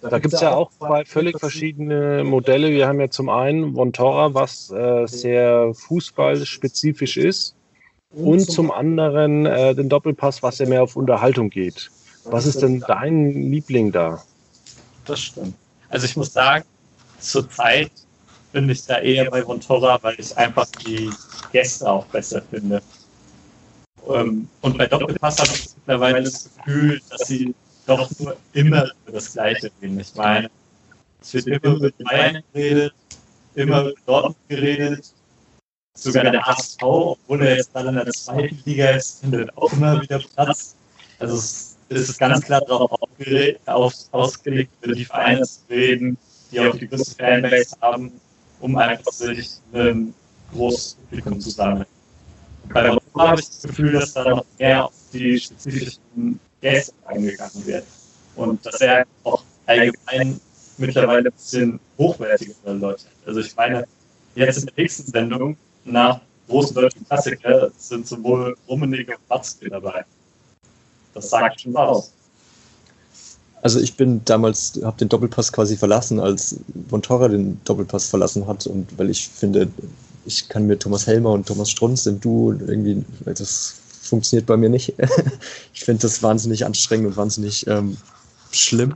da 0.00 0.18
gibt 0.18 0.34
es 0.34 0.40
ja 0.40 0.54
auch 0.54 0.70
zwei 0.78 1.04
völlig 1.04 1.38
verschiedene 1.38 2.24
Modelle. 2.24 2.70
Wir 2.70 2.88
haben 2.88 3.00
ja 3.00 3.08
zum 3.08 3.28
einen 3.28 3.76
Vontora, 3.76 4.34
was 4.34 4.70
äh, 4.70 5.06
sehr 5.06 5.72
fußballspezifisch 5.74 7.16
ist, 7.16 7.54
und 8.14 8.40
zum 8.40 8.70
anderen 8.70 9.46
äh, 9.46 9.74
den 9.74 9.88
Doppelpass, 9.88 10.42
was 10.42 10.58
ja 10.58 10.66
mehr 10.66 10.82
auf 10.82 10.96
Unterhaltung 10.96 11.50
geht. 11.50 11.90
Was 12.24 12.46
ist 12.46 12.62
denn 12.62 12.80
dein 12.80 13.50
Liebling 13.50 13.90
da? 13.92 14.22
Das 15.06 15.20
stimmt. 15.20 15.54
Also 15.92 16.06
ich 16.06 16.16
muss 16.16 16.32
sagen, 16.32 16.64
zurzeit 17.18 17.92
finde 18.50 18.72
ich 18.72 18.86
da 18.86 18.98
eher 18.98 19.30
bei 19.30 19.46
Vontora, 19.46 20.02
weil 20.02 20.18
ich 20.18 20.36
einfach 20.38 20.66
die 20.86 21.10
Gäste 21.52 21.88
auch 21.88 22.06
besser 22.06 22.40
finde. 22.50 22.80
Ähm, 24.08 24.48
und 24.62 24.78
bei 24.78 24.86
Doppelpass 24.86 25.38
habe 25.38 25.50
ich 25.52 25.68
mittlerweile 25.76 26.22
das 26.22 26.48
Gefühl, 26.56 27.00
dass 27.10 27.28
sie 27.28 27.54
doch 27.86 28.10
nur 28.18 28.38
immer 28.54 28.90
über 29.04 29.12
das 29.12 29.34
Gleiche 29.34 29.70
reden. 29.82 30.00
Ich 30.00 30.14
meine, 30.14 30.50
es 31.20 31.34
wird 31.34 31.46
immer 31.48 31.76
über 31.76 31.90
Bayern 31.98 32.42
geredet, 32.54 32.94
immer 33.54 33.82
über 33.82 33.92
Dortmund 34.06 34.36
geredet, 34.48 35.12
sogar 35.94 36.24
der 36.24 36.42
HSV, 36.42 36.82
obwohl 36.82 37.42
er 37.42 37.56
jetzt 37.56 37.70
gerade 37.74 37.90
in 37.90 37.96
der 37.96 38.06
zweiten 38.06 38.58
Liga 38.64 38.90
ist, 38.92 39.20
findet 39.20 39.54
auch 39.58 39.70
immer 39.74 40.00
wieder 40.00 40.20
Platz. 40.20 40.74
Also 41.18 41.36
es 41.36 41.71
ist 41.94 42.18
ganz 42.18 42.42
klar 42.42 42.60
darauf 42.66 42.92
auf, 43.66 43.94
ausgelegt, 44.10 44.72
über 44.82 44.94
die 44.94 45.04
Vereine 45.04 45.42
zu 45.42 45.60
reden, 45.70 46.16
die 46.50 46.60
auch 46.60 46.76
die 46.76 46.88
größte 46.88 47.16
Fanbase 47.16 47.76
haben, 47.80 48.12
um 48.60 48.76
einfach 48.76 49.12
sich 49.12 49.50
ein 49.72 50.14
großes 50.52 50.94
Publikum 51.08 51.40
zu 51.40 51.50
sammeln. 51.50 51.86
Bei 52.72 52.82
der 52.82 52.94
Woche 52.94 53.02
habe 53.28 53.40
ich 53.40 53.46
das 53.46 53.62
Gefühl, 53.62 53.92
dass 53.92 54.12
da 54.12 54.28
noch 54.28 54.44
mehr 54.58 54.84
auf 54.86 54.92
die 55.12 55.38
spezifischen 55.38 56.40
Gäste 56.60 56.94
eingegangen 57.06 57.66
wird. 57.66 57.84
Und 58.36 58.64
dass 58.64 58.80
er 58.80 59.04
auch 59.24 59.42
allgemein 59.66 60.40
mittlerweile 60.78 61.28
ein 61.28 61.32
bisschen 61.32 61.80
hochwertigere 61.98 62.72
Leute 62.72 63.04
hat. 63.04 63.28
Also 63.28 63.40
ich 63.40 63.54
meine, 63.56 63.84
jetzt 64.34 64.58
in 64.58 64.66
der 64.66 64.74
nächsten 64.76 65.10
Sendung 65.10 65.56
nach 65.84 66.20
großen 66.48 66.74
deutschen 66.74 67.06
Klassiker 67.06 67.70
sind 67.76 68.06
sowohl 68.06 68.56
Rummenigge 68.68 69.16
und 69.16 69.30
Watzke 69.30 69.68
dabei. 69.68 70.04
Das 71.14 71.30
sagt 71.30 71.60
schon 71.60 71.74
was. 71.74 72.12
Also 73.62 73.78
ich 73.78 73.96
bin 73.96 74.24
damals, 74.24 74.80
habe 74.82 74.98
den 74.98 75.08
Doppelpass 75.08 75.52
quasi 75.52 75.76
verlassen, 75.76 76.18
als 76.18 76.56
Vontora 76.88 77.28
den 77.28 77.60
Doppelpass 77.64 78.08
verlassen 78.08 78.46
hat 78.46 78.66
und 78.66 78.98
weil 78.98 79.08
ich 79.08 79.28
finde, 79.28 79.68
ich 80.24 80.48
kann 80.48 80.66
mir 80.66 80.78
Thomas 80.78 81.06
Helmer 81.06 81.30
und 81.30 81.46
Thomas 81.46 81.70
Strunz 81.70 82.06
im 82.06 82.20
Duo 82.20 82.52
irgendwie, 82.52 83.04
das 83.24 83.76
funktioniert 84.02 84.46
bei 84.46 84.56
mir 84.56 84.68
nicht. 84.68 84.94
ich 85.74 85.84
finde 85.84 86.02
das 86.02 86.22
wahnsinnig 86.22 86.66
anstrengend 86.66 87.08
und 87.08 87.16
wahnsinnig 87.16 87.66
ähm, 87.68 87.96
schlimm. 88.50 88.94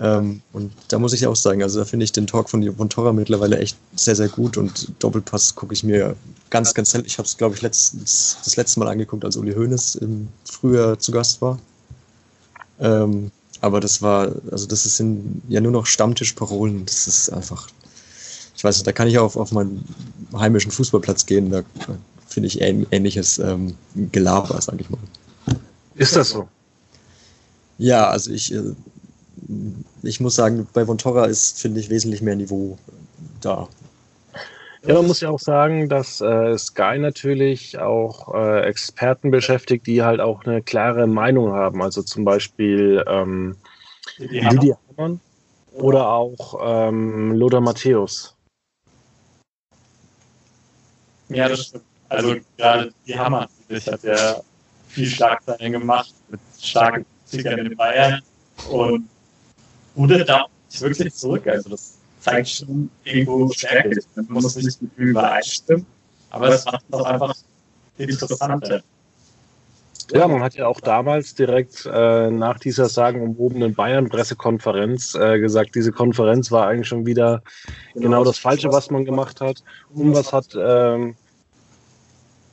Ähm, 0.00 0.42
und 0.52 0.72
da 0.88 0.98
muss 0.98 1.12
ich 1.12 1.26
auch 1.26 1.34
sagen, 1.34 1.62
also 1.62 1.80
da 1.80 1.84
finde 1.84 2.04
ich 2.04 2.12
den 2.12 2.26
Talk 2.26 2.48
von 2.48 2.74
von 2.76 2.88
Torra 2.88 3.12
mittlerweile 3.12 3.58
echt 3.58 3.76
sehr, 3.96 4.14
sehr 4.14 4.28
gut 4.28 4.56
und 4.56 4.92
Doppelpass 5.00 5.56
gucke 5.56 5.74
ich 5.74 5.82
mir 5.82 6.14
ganz, 6.50 6.72
ganz 6.72 6.92
selten. 6.92 7.06
Ich 7.06 7.18
habe 7.18 7.26
es, 7.26 7.36
glaube 7.36 7.56
ich, 7.56 7.62
letztens, 7.62 8.38
das 8.44 8.56
letzte 8.56 8.78
Mal 8.80 8.88
angeguckt, 8.88 9.24
als 9.24 9.36
Uli 9.36 9.54
Hoeneß 9.54 9.96
im 9.96 10.28
Frühjahr 10.44 10.98
zu 10.98 11.10
Gast 11.10 11.42
war. 11.42 11.58
Ähm, 12.80 13.32
aber 13.60 13.80
das 13.80 14.02
war, 14.02 14.30
also 14.50 14.66
das 14.66 14.84
sind 14.84 15.42
ja 15.48 15.60
nur 15.60 15.72
noch 15.72 15.86
Stammtischparolen. 15.86 16.86
Das 16.86 17.08
ist 17.08 17.30
einfach, 17.30 17.68
ich 18.56 18.62
weiß 18.62 18.76
nicht, 18.76 18.86
da 18.86 18.92
kann 18.92 19.08
ich 19.08 19.18
auch 19.18 19.24
auf, 19.24 19.36
auf 19.36 19.52
meinen 19.52 19.84
heimischen 20.32 20.70
Fußballplatz 20.70 21.26
gehen. 21.26 21.50
Da 21.50 21.62
finde 22.28 22.46
ich 22.46 22.60
ähnliches 22.60 23.38
ähm, 23.38 23.74
Gelaber, 24.12 24.60
sage 24.60 24.78
ich 24.82 24.90
mal. 24.90 25.00
Ist 25.96 26.14
das 26.14 26.30
so? 26.30 26.48
Ja, 27.78 28.08
also 28.08 28.30
ich, 28.30 28.54
äh, 28.54 28.74
ich 30.02 30.20
muss 30.20 30.34
sagen, 30.34 30.66
bei 30.72 30.86
Vontora 30.86 31.26
ist, 31.26 31.60
finde 31.60 31.80
ich, 31.80 31.90
wesentlich 31.90 32.22
mehr 32.22 32.36
Niveau 32.36 32.78
da. 33.40 33.68
Ja, 34.86 34.94
man 34.94 35.06
muss 35.06 35.20
ja 35.20 35.30
auch 35.30 35.40
sagen, 35.40 35.88
dass 35.88 36.20
äh, 36.20 36.56
Sky 36.56 36.98
natürlich 36.98 37.78
auch 37.78 38.32
äh, 38.34 38.62
Experten 38.62 39.30
beschäftigt, 39.30 39.86
die 39.86 40.02
halt 40.02 40.20
auch 40.20 40.44
eine 40.44 40.62
klare 40.62 41.06
Meinung 41.06 41.52
haben. 41.52 41.82
Also 41.82 42.02
zum 42.02 42.24
Beispiel 42.24 43.04
ähm, 43.08 43.56
Lydia 44.18 44.78
Hamann 44.96 45.20
oder 45.72 46.08
auch 46.08 46.58
ähm, 46.62 47.32
Lothar 47.32 47.60
Matthäus. 47.60 48.36
Ja, 51.28 51.48
das 51.48 51.66
stimmt. 51.66 51.84
Also 52.08 52.36
gerade 52.56 52.92
die 53.06 53.18
Hammer 53.18 53.48
ich 53.68 53.86
hat 53.86 54.02
ja 54.02 54.40
viel 54.88 55.06
Schlagzeilen 55.06 55.72
gemacht 55.72 56.14
mit 56.28 56.40
starken 56.58 57.04
Kritikern 57.28 57.58
in 57.66 57.76
Bayern 57.76 58.22
und 58.70 59.08
wurde 59.98 60.24
da 60.24 60.46
wirklich 60.78 61.14
zurück. 61.14 61.46
Also 61.46 61.70
das 61.70 61.98
zeigt 62.20 62.48
schon 62.48 62.90
irgendwo 63.04 63.50
Stärke. 63.52 64.00
Man 64.14 64.26
muss 64.28 64.56
nicht 64.56 64.80
mit 64.80 64.90
ihm 64.98 65.08
übereinstimmen, 65.08 65.86
aber 66.30 66.48
es 66.48 66.64
macht 66.64 66.84
es 66.88 66.94
auch 66.94 67.04
einfach 67.04 67.34
interessanter. 67.98 68.82
Ja, 70.12 70.26
man 70.26 70.42
hat 70.42 70.54
ja 70.54 70.66
auch 70.66 70.80
damals 70.80 71.34
direkt 71.34 71.84
äh, 71.84 72.30
nach 72.30 72.58
dieser 72.58 72.88
sagenumwobenen 72.88 73.74
Bayern-Pressekonferenz 73.74 75.14
äh, 75.14 75.38
gesagt, 75.38 75.74
diese 75.74 75.92
Konferenz 75.92 76.50
war 76.50 76.66
eigentlich 76.66 76.88
schon 76.88 77.04
wieder 77.04 77.42
genau 77.94 78.24
das 78.24 78.38
Falsche, 78.38 78.72
was 78.72 78.90
man 78.90 79.04
gemacht 79.04 79.42
hat. 79.42 79.62
Und 79.92 80.14
was 80.14 80.32
hat, 80.32 80.56
ähm, 80.58 81.14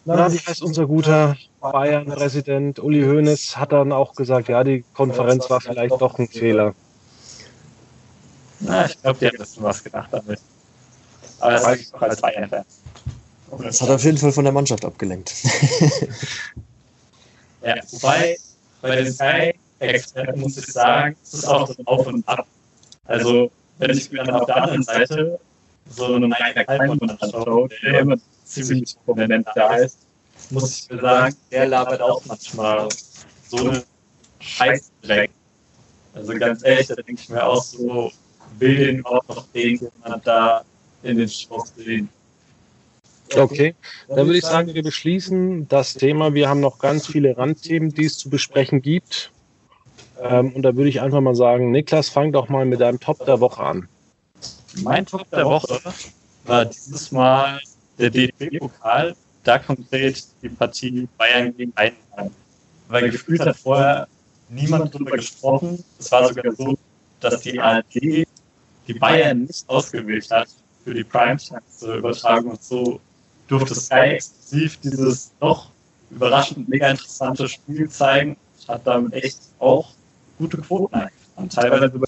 na, 0.03 0.33
wie 0.33 0.37
heißt 0.37 0.63
unser 0.63 0.85
guter 0.85 1.37
Bayern-Präsident 1.61 2.79
Uli 2.79 3.03
Hoeneß, 3.03 3.55
hat 3.55 3.71
dann 3.71 3.93
auch 3.93 4.15
gesagt, 4.15 4.49
ja, 4.49 4.65
die 4.65 4.83
Konferenz 4.93 5.49
war 5.49 5.61
vielleicht 5.61 6.01
doch 6.01 6.19
ein 6.19 6.27
Fehler. 6.27 6.75
Na, 8.65 8.85
ich 8.85 9.01
glaube, 9.01 9.19
die 9.19 9.27
hat 9.27 9.39
das 9.39 9.61
was 9.61 9.83
gedacht 9.83 10.09
damit. 10.11 10.39
Aber 11.39 11.51
das 11.51 11.63
sage 11.63 11.81
ich 11.81 11.93
auch 11.93 12.01
als 12.01 12.21
Bayern-Fan. 12.21 12.65
Das 13.59 13.81
hat 13.81 13.89
auf 13.89 14.03
jeden 14.03 14.17
Fall 14.17 14.31
von 14.31 14.43
der 14.43 14.53
Mannschaft 14.53 14.85
abgelenkt. 14.85 15.33
Ja, 17.65 17.77
wobei 17.89 18.37
bei 18.81 18.95
den 18.95 19.11
Sky-Experten 19.11 20.39
muss 20.39 20.55
ich 20.55 20.67
sagen, 20.67 21.15
es 21.23 21.33
ist 21.33 21.45
auch 21.45 21.67
das 21.67 21.77
Auf 21.87 22.05
und 22.05 22.27
Ab. 22.27 22.45
Also, 23.05 23.51
wenn 23.79 23.89
ich 23.89 24.11
mir 24.11 24.23
dann 24.23 24.35
auf 24.35 24.45
der 24.45 24.57
anderen 24.57 24.83
Seite 24.83 25.39
so 25.89 26.13
einen 26.13 26.29
Mike 26.29 26.63
Kalman 26.65 26.99
anschaue, 27.19 27.69
der 27.81 28.01
immer 28.01 28.17
ziemlich 28.43 28.95
prominent 29.03 29.47
da 29.55 29.77
ist, 29.77 29.97
muss 30.51 30.81
ich 30.81 30.91
mir 30.91 31.01
sagen, 31.01 31.35
der 31.49 31.67
labert 31.67 32.01
auch 32.01 32.23
manchmal 32.25 32.87
so 33.47 33.57
eine 33.57 33.83
Scheiße 34.39 34.91
weg. 35.03 35.31
Also 36.13 36.33
ganz 36.37 36.63
ehrlich, 36.63 36.87
da 36.87 36.95
denke 36.95 37.19
ich 37.19 37.29
mir 37.29 37.43
auch 37.43 37.63
so, 37.63 38.11
will 38.59 38.75
den 38.75 39.05
auch 39.05 39.27
noch 39.27 39.47
den 39.53 39.79
jemand 39.79 40.25
da 40.27 40.63
in 41.03 41.17
den 41.17 41.29
Shows 41.29 41.73
sehen. 41.75 42.09
Okay, 43.35 43.73
dann 44.07 44.27
würde 44.27 44.37
ich 44.37 44.45
sagen, 44.45 44.73
wir 44.73 44.83
beschließen 44.83 45.67
das 45.67 45.95
Thema. 45.95 46.33
Wir 46.33 46.47
haben 46.47 46.59
noch 46.59 46.77
ganz 46.77 47.07
viele 47.07 47.35
Randthemen, 47.37 47.89
die 47.89 48.05
es 48.05 48.17
zu 48.17 48.29
besprechen 48.29 48.81
gibt. 48.81 49.31
Ähm, 50.21 50.53
und 50.53 50.61
da 50.61 50.75
würde 50.75 50.89
ich 50.89 51.01
einfach 51.01 51.21
mal 51.21 51.35
sagen, 51.35 51.71
Niklas, 51.71 52.09
fang 52.09 52.31
doch 52.31 52.49
mal 52.49 52.65
mit 52.65 52.81
deinem 52.81 52.99
Top 52.99 53.25
der 53.25 53.39
Woche 53.39 53.63
an. 53.63 53.87
Mein 54.83 55.05
Top 55.05 55.29
der 55.31 55.45
Woche 55.45 55.79
war 56.45 56.65
dieses 56.65 57.11
Mal 57.11 57.59
der 57.97 58.09
DFB-Pokal, 58.09 59.15
da 59.43 59.59
konkret 59.59 60.23
die 60.41 60.49
Partie 60.49 61.07
Bayern 61.17 61.55
gegen 61.55 61.73
Heidenheim. 61.77 62.31
Weil 62.87 63.09
gefühlt 63.09 63.41
hat 63.41 63.57
vorher 63.57 64.07
niemand 64.49 64.93
darüber 64.93 65.17
gesprochen. 65.17 65.83
Es 65.99 66.11
war 66.11 66.27
sogar 66.27 66.53
so, 66.55 66.77
dass 67.19 67.41
die 67.41 67.59
ARD 67.59 68.27
die 68.87 68.93
Bayern 68.93 69.43
nicht 69.43 69.67
ausgewählt 69.67 70.29
hat 70.31 70.49
für 70.83 70.93
die 70.93 71.03
Primetime-Übertragung 71.03 72.51
und 72.51 72.63
so 72.63 72.99
durfte 73.47 73.75
Sky 73.75 74.15
exklusiv 74.15 74.77
dieses 74.77 75.31
doch 75.39 75.69
überraschend 76.11 76.67
mega 76.69 76.89
interessante 76.89 77.47
Spiel 77.47 77.89
zeigen. 77.89 78.37
Hat 78.67 78.81
damit 78.85 79.13
echt 79.13 79.39
auch 79.59 79.89
gute 80.37 80.57
Quoten 80.57 80.93
eingefahren, 80.93 81.49
teilweise 81.49 81.95
über 81.95 82.07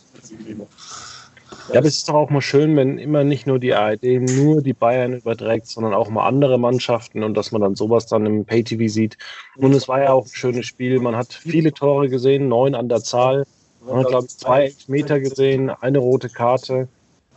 ja, 1.73 1.79
aber 1.79 1.87
es 1.87 1.97
ist 1.97 2.07
doch 2.07 2.13
auch 2.13 2.29
mal 2.29 2.41
schön, 2.41 2.77
wenn 2.77 2.97
immer 2.97 3.25
nicht 3.25 3.45
nur 3.45 3.59
die 3.59 3.73
ARD 3.73 4.03
nur 4.03 4.61
die 4.61 4.73
Bayern 4.73 5.13
überträgt, 5.13 5.67
sondern 5.67 5.93
auch 5.93 6.09
mal 6.09 6.25
andere 6.25 6.57
Mannschaften 6.57 7.23
und 7.23 7.33
dass 7.33 7.51
man 7.51 7.61
dann 7.61 7.75
sowas 7.75 8.07
dann 8.07 8.25
im 8.25 8.45
Pay-TV 8.45 8.87
sieht. 8.87 9.17
Und 9.57 9.73
es 9.73 9.87
war 9.89 10.01
ja 10.01 10.13
auch 10.13 10.25
ein 10.25 10.33
schönes 10.33 10.65
Spiel. 10.65 10.99
Man 10.99 11.17
hat 11.17 11.33
viele 11.33 11.73
Tore 11.73 12.07
gesehen, 12.07 12.47
neun 12.47 12.73
an 12.73 12.87
der 12.87 13.03
Zahl. 13.03 13.45
Man 13.87 13.99
hat, 13.99 14.07
glaube 14.07 14.27
ich, 14.27 14.37
zwei 14.37 14.73
Meter 14.87 15.19
gesehen, 15.19 15.69
eine 15.69 15.99
rote 15.99 16.29
Karte. 16.29 16.87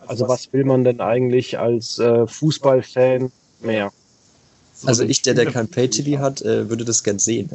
Also 0.07 0.29
was 0.29 0.53
will 0.53 0.65
man 0.65 0.85
denn 0.85 1.01
eigentlich 1.01 1.59
als 1.59 1.99
äh, 1.99 2.27
Fußballfan 2.27 3.31
mehr. 3.61 3.93
Also 4.85 5.05
ich, 5.05 5.23
der, 5.23 5.35
der 5.35 5.47
kein 5.47 5.69
Pay-TV 5.69 6.21
hat, 6.21 6.41
äh, 6.43 6.69
würde 6.69 6.85
das 6.85 7.05
gern 7.05 7.19
sehen. 7.19 7.51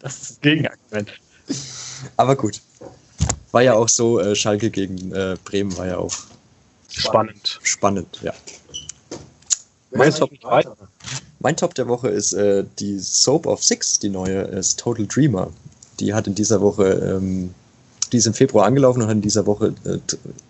das 0.00 0.22
ist 0.22 0.42
Gegenargument. 0.42 1.12
Aber 2.16 2.36
gut. 2.36 2.60
War 3.52 3.62
ja 3.62 3.74
auch 3.74 3.88
so, 3.88 4.20
äh, 4.20 4.36
Schalke 4.36 4.70
gegen 4.70 5.12
äh, 5.12 5.36
Bremen 5.44 5.76
war 5.76 5.86
ja 5.86 5.96
auch 5.98 6.14
spannend. 6.88 7.58
Spannend, 7.62 8.20
ja. 8.22 8.32
Mein 9.90 10.14
Top, 10.14 10.30
mein 11.40 11.56
Top 11.56 11.74
der 11.74 11.88
Woche 11.88 12.08
ist 12.08 12.32
äh, 12.32 12.64
die 12.78 12.98
Soap 12.98 13.46
of 13.46 13.64
Six, 13.64 13.98
die 13.98 14.10
neue, 14.10 14.42
ist 14.42 14.78
Total 14.78 15.06
Dreamer. 15.06 15.50
Die 16.00 16.14
hat 16.14 16.26
in 16.26 16.34
dieser 16.34 16.60
Woche 16.60 16.84
ähm, 16.84 17.54
die 18.12 18.16
ist 18.16 18.26
im 18.26 18.34
Februar 18.34 18.66
angelaufen 18.66 19.02
und 19.02 19.08
hat 19.08 19.14
in 19.14 19.22
dieser 19.22 19.46
Woche, 19.46 19.74
äh, 19.84 19.98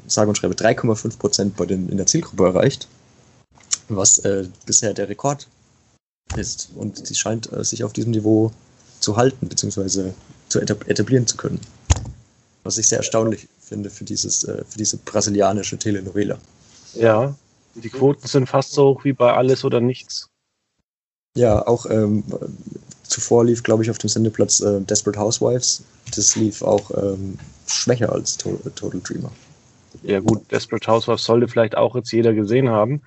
sage 0.06 0.28
und 0.28 0.36
schreibe, 0.36 0.54
3,5 0.54 1.18
Prozent 1.18 1.56
bei 1.56 1.66
den, 1.66 1.88
in 1.88 1.96
der 1.96 2.06
Zielgruppe 2.06 2.44
erreicht, 2.46 2.88
was 3.88 4.18
äh, 4.18 4.46
bisher 4.66 4.94
der 4.94 5.08
Rekord 5.08 5.46
ist. 6.36 6.70
Und 6.74 7.06
sie 7.06 7.14
scheint 7.14 7.52
äh, 7.52 7.64
sich 7.64 7.84
auf 7.84 7.92
diesem 7.92 8.12
Niveau 8.12 8.52
zu 9.00 9.16
halten, 9.16 9.48
beziehungsweise 9.48 10.14
zu 10.48 10.60
etablieren 10.60 11.26
zu 11.26 11.36
können. 11.36 11.60
Was 12.64 12.78
ich 12.78 12.88
sehr 12.88 12.98
erstaunlich 12.98 13.48
finde 13.60 13.90
für, 13.90 14.04
dieses, 14.04 14.44
äh, 14.44 14.64
für 14.68 14.78
diese 14.78 14.96
brasilianische 14.98 15.78
Telenovela. 15.78 16.38
Ja, 16.94 17.34
die 17.74 17.88
Quoten 17.88 18.26
sind 18.26 18.48
fast 18.48 18.72
so 18.72 18.88
hoch 18.88 19.04
wie 19.04 19.12
bei 19.12 19.32
Alles 19.32 19.64
oder 19.64 19.80
Nichts. 19.80 20.28
Ja, 21.36 21.64
auch 21.66 21.86
ähm, 21.86 22.24
zuvor 23.10 23.44
lief, 23.44 23.62
glaube 23.62 23.82
ich, 23.82 23.90
auf 23.90 23.98
dem 23.98 24.08
Sendeplatz 24.08 24.60
äh, 24.60 24.80
Desperate 24.80 25.18
Housewives. 25.18 25.82
Das 26.14 26.36
lief 26.36 26.62
auch 26.62 26.90
ähm, 26.96 27.38
schwächer 27.66 28.12
als 28.12 28.36
to 28.36 28.58
Total 28.74 29.00
Dreamer. 29.00 29.30
Ja 30.02 30.20
gut, 30.20 30.50
Desperate 30.50 30.86
Housewives 30.86 31.24
sollte 31.24 31.48
vielleicht 31.48 31.76
auch 31.76 31.94
jetzt 31.96 32.12
jeder 32.12 32.32
gesehen 32.32 32.68
haben. 32.68 33.02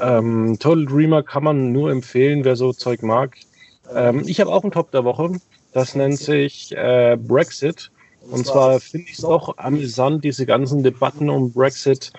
Ähm, 0.00 0.58
Total 0.58 0.84
Dreamer 0.84 1.22
kann 1.22 1.44
man 1.44 1.72
nur 1.72 1.90
empfehlen, 1.90 2.44
wer 2.44 2.56
so 2.56 2.72
Zeug 2.72 3.02
mag. 3.02 3.36
Ähm, 3.94 4.22
ich 4.26 4.40
habe 4.40 4.50
auch 4.50 4.62
einen 4.62 4.72
Top 4.72 4.90
der 4.92 5.04
Woche. 5.04 5.32
Das 5.72 5.94
nennt 5.94 6.18
sich 6.18 6.72
äh, 6.76 7.16
Brexit. 7.16 7.90
Und 8.30 8.46
zwar 8.46 8.80
finde 8.80 9.06
ich 9.08 9.14
es 9.14 9.22
doch 9.22 9.56
amüsant, 9.56 10.24
diese 10.24 10.46
ganzen 10.46 10.82
Debatten 10.82 11.30
um 11.30 11.52
Brexit. 11.52 12.12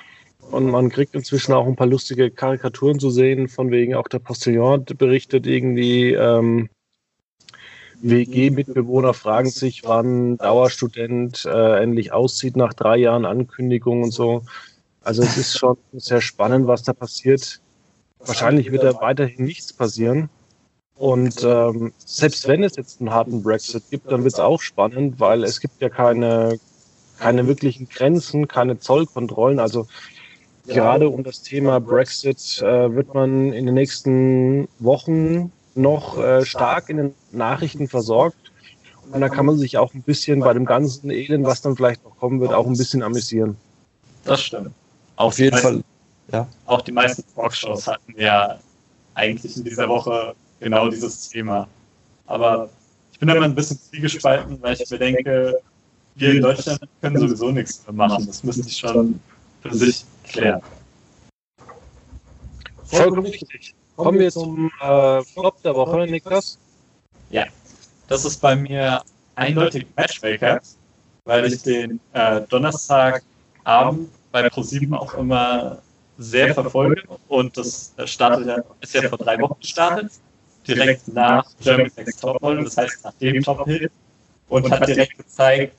Und 0.51 0.69
man 0.69 0.89
kriegt 0.89 1.15
inzwischen 1.15 1.53
auch 1.53 1.67
ein 1.67 1.75
paar 1.75 1.87
lustige 1.87 2.31
Karikaturen 2.31 2.99
zu 2.99 3.09
sehen, 3.09 3.47
von 3.47 3.71
wegen 3.71 3.95
auch 3.95 4.07
der 4.07 4.19
Postillon 4.19 4.83
berichtet 4.97 5.45
irgendwie, 5.47 6.13
ähm, 6.13 6.69
WG-Mitbewohner 8.01 9.13
fragen 9.13 9.49
sich, 9.49 9.83
wann 9.83 10.37
Dauerstudent 10.37 11.45
äh, 11.45 11.81
endlich 11.81 12.11
auszieht 12.11 12.55
nach 12.55 12.73
drei 12.73 12.97
Jahren 12.97 13.25
Ankündigung 13.25 14.03
und 14.03 14.11
so. 14.11 14.43
Also 15.03 15.23
es 15.23 15.37
ist 15.37 15.57
schon 15.57 15.77
sehr 15.93 16.21
spannend, 16.21 16.67
was 16.67 16.83
da 16.83 16.93
passiert. 16.93 17.59
Wahrscheinlich 18.19 18.71
wird 18.71 18.83
da 18.83 18.99
weiterhin 19.01 19.45
nichts 19.45 19.73
passieren. 19.73 20.29
Und 20.95 21.43
ähm, 21.43 21.93
selbst 21.97 22.47
wenn 22.47 22.63
es 22.63 22.75
jetzt 22.75 22.99
einen 22.99 23.09
harten 23.09 23.41
Brexit 23.41 23.83
gibt, 23.89 24.11
dann 24.11 24.23
wird 24.23 24.35
es 24.35 24.39
auch 24.39 24.61
spannend, 24.61 25.19
weil 25.19 25.43
es 25.43 25.59
gibt 25.59 25.81
ja 25.81 25.89
keine, 25.89 26.59
keine 27.17 27.47
wirklichen 27.47 27.89
Grenzen, 27.89 28.47
keine 28.47 28.77
Zollkontrollen. 28.77 29.59
Also 29.59 29.87
gerade 30.67 31.09
um 31.09 31.23
das 31.23 31.41
Thema 31.41 31.79
Brexit 31.79 32.61
äh, 32.61 32.93
wird 32.93 33.15
man 33.15 33.51
in 33.51 33.65
den 33.65 33.73
nächsten 33.73 34.67
Wochen 34.77 35.51
noch 35.73 36.19
äh, 36.19 36.45
stark 36.45 36.89
in 36.89 36.97
den 36.97 37.15
Nachrichten 37.31 37.87
versorgt. 37.87 38.51
Und 39.11 39.21
da 39.21 39.29
kann 39.29 39.45
man 39.45 39.57
sich 39.57 39.77
auch 39.77 39.93
ein 39.93 40.03
bisschen 40.03 40.39
bei 40.39 40.53
dem 40.53 40.65
ganzen 40.65 41.11
Elend, 41.11 41.45
was 41.45 41.61
dann 41.61 41.75
vielleicht 41.75 42.03
noch 42.03 42.17
kommen 42.17 42.39
wird, 42.39 42.53
auch 42.53 42.65
ein 42.65 42.77
bisschen 42.77 43.03
amüsieren. 43.03 43.57
Das 44.23 44.41
stimmt. 44.41 44.71
Auf 45.15 45.37
jeden 45.39 45.57
Fall. 45.57 45.83
Ja. 46.31 46.47
Auch 46.65 46.81
die 46.81 46.91
meisten 46.91 47.23
Talkshows 47.35 47.87
hatten 47.87 48.13
ja 48.17 48.59
eigentlich 49.15 49.57
in 49.57 49.63
dieser 49.63 49.89
Woche 49.89 50.33
genau 50.59 50.89
dieses 50.89 51.29
Thema. 51.29 51.67
Aber 52.27 52.69
ich 53.11 53.19
bin 53.19 53.27
da 53.27 53.35
immer 53.35 53.45
ein 53.45 53.55
bisschen 53.55 53.77
zwiegespalten, 53.79 54.61
weil 54.61 54.79
ich 54.79 54.89
mir 54.89 54.97
denke, 54.97 55.59
wir 56.15 56.31
in 56.31 56.41
Deutschland 56.41 56.81
können 57.01 57.17
sowieso 57.17 57.51
nichts 57.51 57.85
mehr 57.85 57.93
machen. 57.93 58.25
Das 58.27 58.43
müssen 58.43 58.65
die 58.65 58.71
schon 58.71 59.19
für 59.61 59.75
sich 59.75 60.05
klären. 60.23 60.61
Vollkommen 62.85 63.25
richtig. 63.25 63.73
Kommen 63.95 64.19
wir 64.19 64.31
zum 64.31 64.71
äh, 64.81 65.23
Flop 65.23 65.61
der 65.63 65.75
Woche, 65.75 66.07
Niklas. 66.07 66.57
Ja, 67.31 67.45
das 68.07 68.25
ist 68.25 68.41
bei 68.41 68.55
mir 68.55 69.01
eindeutig 69.35 69.87
Matchmaker, 69.95 70.61
weil 71.23 71.45
ich 71.45 71.63
den 71.63 71.99
äh, 72.13 72.41
Donnerstagabend 72.41 74.09
bei 74.31 74.49
ProSieben 74.49 74.93
auch 74.93 75.13
immer 75.13 75.81
sehr 76.17 76.53
verfolge 76.53 77.03
und 77.29 77.57
das 77.57 77.93
startet 78.05 78.47
ja, 78.47 78.57
ist 78.81 78.93
ja 78.93 79.07
vor 79.09 79.17
drei 79.17 79.39
Wochen 79.39 79.59
gestartet, 79.59 80.11
direkt 80.67 81.07
nach 81.07 81.45
Germany's 81.61 81.95
Next 81.95 82.21
Topmodel, 82.21 82.65
das 82.65 82.77
heißt 82.77 83.03
nach 83.05 83.13
dem 83.13 83.41
Top 83.43 83.65
Hit 83.65 83.91
und 84.49 84.69
hat 84.69 84.87
direkt 84.87 85.17
gezeigt, 85.17 85.75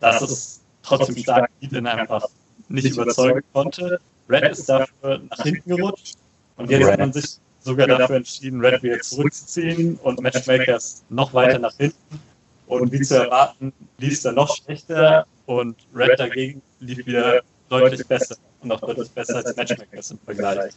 dass 0.00 0.20
es 0.20 0.60
trotzdem 0.82 1.16
stark 1.16 1.50
Eden 1.60 1.86
einfach 1.86 2.26
nicht 2.68 2.86
überzeugen 2.86 3.42
konnte. 3.52 4.00
Red 4.28 4.50
ist 4.50 4.68
dafür 4.68 5.20
nach 5.30 5.42
hinten 5.42 5.76
gerutscht. 5.76 6.16
Und 6.56 6.70
jetzt 6.70 6.90
hat 6.90 6.98
man 6.98 7.12
sich 7.12 7.38
sogar 7.60 7.86
dafür 7.86 8.16
entschieden, 8.16 8.60
Red 8.60 8.82
wieder 8.82 9.00
zurückzuziehen 9.00 9.98
und 10.02 10.20
Matchmakers 10.20 11.04
noch 11.08 11.32
weiter 11.34 11.58
nach 11.58 11.76
hinten. 11.76 12.20
Und 12.66 12.92
wie 12.92 13.00
zu 13.00 13.24
erwarten, 13.24 13.72
lief 13.98 14.12
es 14.12 14.22
dann 14.22 14.34
noch 14.34 14.54
schlechter 14.54 15.26
und 15.46 15.76
Red 15.94 16.18
dagegen 16.20 16.62
lief 16.80 17.06
wieder 17.06 17.40
deutlich 17.68 18.06
besser 18.06 18.36
und 18.60 18.72
auch 18.72 18.80
deutlich 18.80 19.10
besser 19.10 19.36
als 19.36 19.56
Matchmakers 19.56 20.10
im 20.10 20.18
Vergleich. 20.18 20.72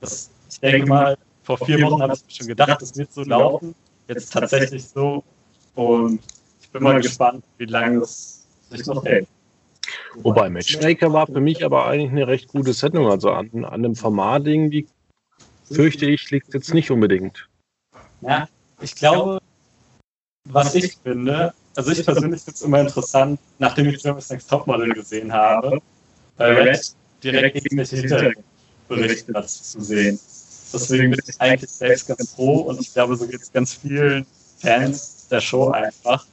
Das, 0.00 0.30
ich 0.50 0.60
denke 0.60 0.88
mal, 0.88 1.16
vor 1.42 1.58
vier 1.58 1.80
Wochen 1.82 2.02
habe 2.02 2.14
ich 2.14 2.24
mir 2.24 2.30
schon 2.30 2.46
gedacht, 2.48 2.82
es 2.82 2.96
wird 2.96 3.12
so 3.12 3.22
laufen. 3.22 3.74
Jetzt 4.08 4.32
tatsächlich 4.32 4.88
so. 4.88 5.22
Und 5.74 6.20
ich 6.60 6.70
bin 6.70 6.82
mal 6.82 7.00
gespannt, 7.00 7.44
wie 7.58 7.66
lange 7.66 7.98
es 7.98 8.46
sich 8.70 8.86
noch 8.86 9.04
hält. 9.04 9.28
Wobei 10.16 10.50
Matchmaker 10.50 11.12
war 11.12 11.26
für 11.26 11.40
mich 11.40 11.64
aber 11.64 11.86
eigentlich 11.86 12.10
eine 12.10 12.26
recht 12.26 12.48
gute 12.48 12.72
Sendung. 12.72 13.08
Also 13.08 13.30
an, 13.30 13.64
an 13.64 13.82
dem 13.82 13.94
Format 13.94 14.46
irgendwie, 14.46 14.86
fürchte 15.70 16.06
ich, 16.06 16.30
liegt 16.30 16.54
jetzt 16.54 16.72
nicht 16.74 16.90
unbedingt. 16.90 17.48
Ja, 18.20 18.48
ich 18.80 18.94
glaube, 18.94 19.40
was 20.44 20.74
ich 20.74 20.96
finde, 21.02 21.52
also 21.74 21.90
ich 21.90 22.04
persönlich 22.04 22.42
finde 22.42 22.56
es 22.56 22.62
immer 22.62 22.80
interessant, 22.80 23.40
nachdem 23.58 23.88
ich 23.88 24.02
Germany's 24.02 24.30
Next 24.30 24.48
Topmodel 24.48 24.92
gesehen 24.92 25.32
habe, 25.32 25.80
bei 26.36 26.52
Red 26.52 26.94
direkt 27.22 27.56
irgendwelche 27.56 27.96
Hintergrundberichte 27.96 29.32
dazu 29.32 29.62
zu 29.62 29.80
sehen. 29.80 30.18
Deswegen 30.72 31.10
bin 31.10 31.20
ich 31.26 31.40
eigentlich 31.40 31.70
selbst 31.70 32.08
ganz 32.08 32.32
froh 32.32 32.60
und 32.62 32.80
ich 32.80 32.92
glaube, 32.92 33.16
so 33.16 33.26
geht 33.26 33.40
es 33.40 33.52
ganz 33.52 33.74
vielen 33.74 34.26
Fans 34.58 35.28
der 35.28 35.40
Show 35.40 35.70
einfach, 35.70 36.26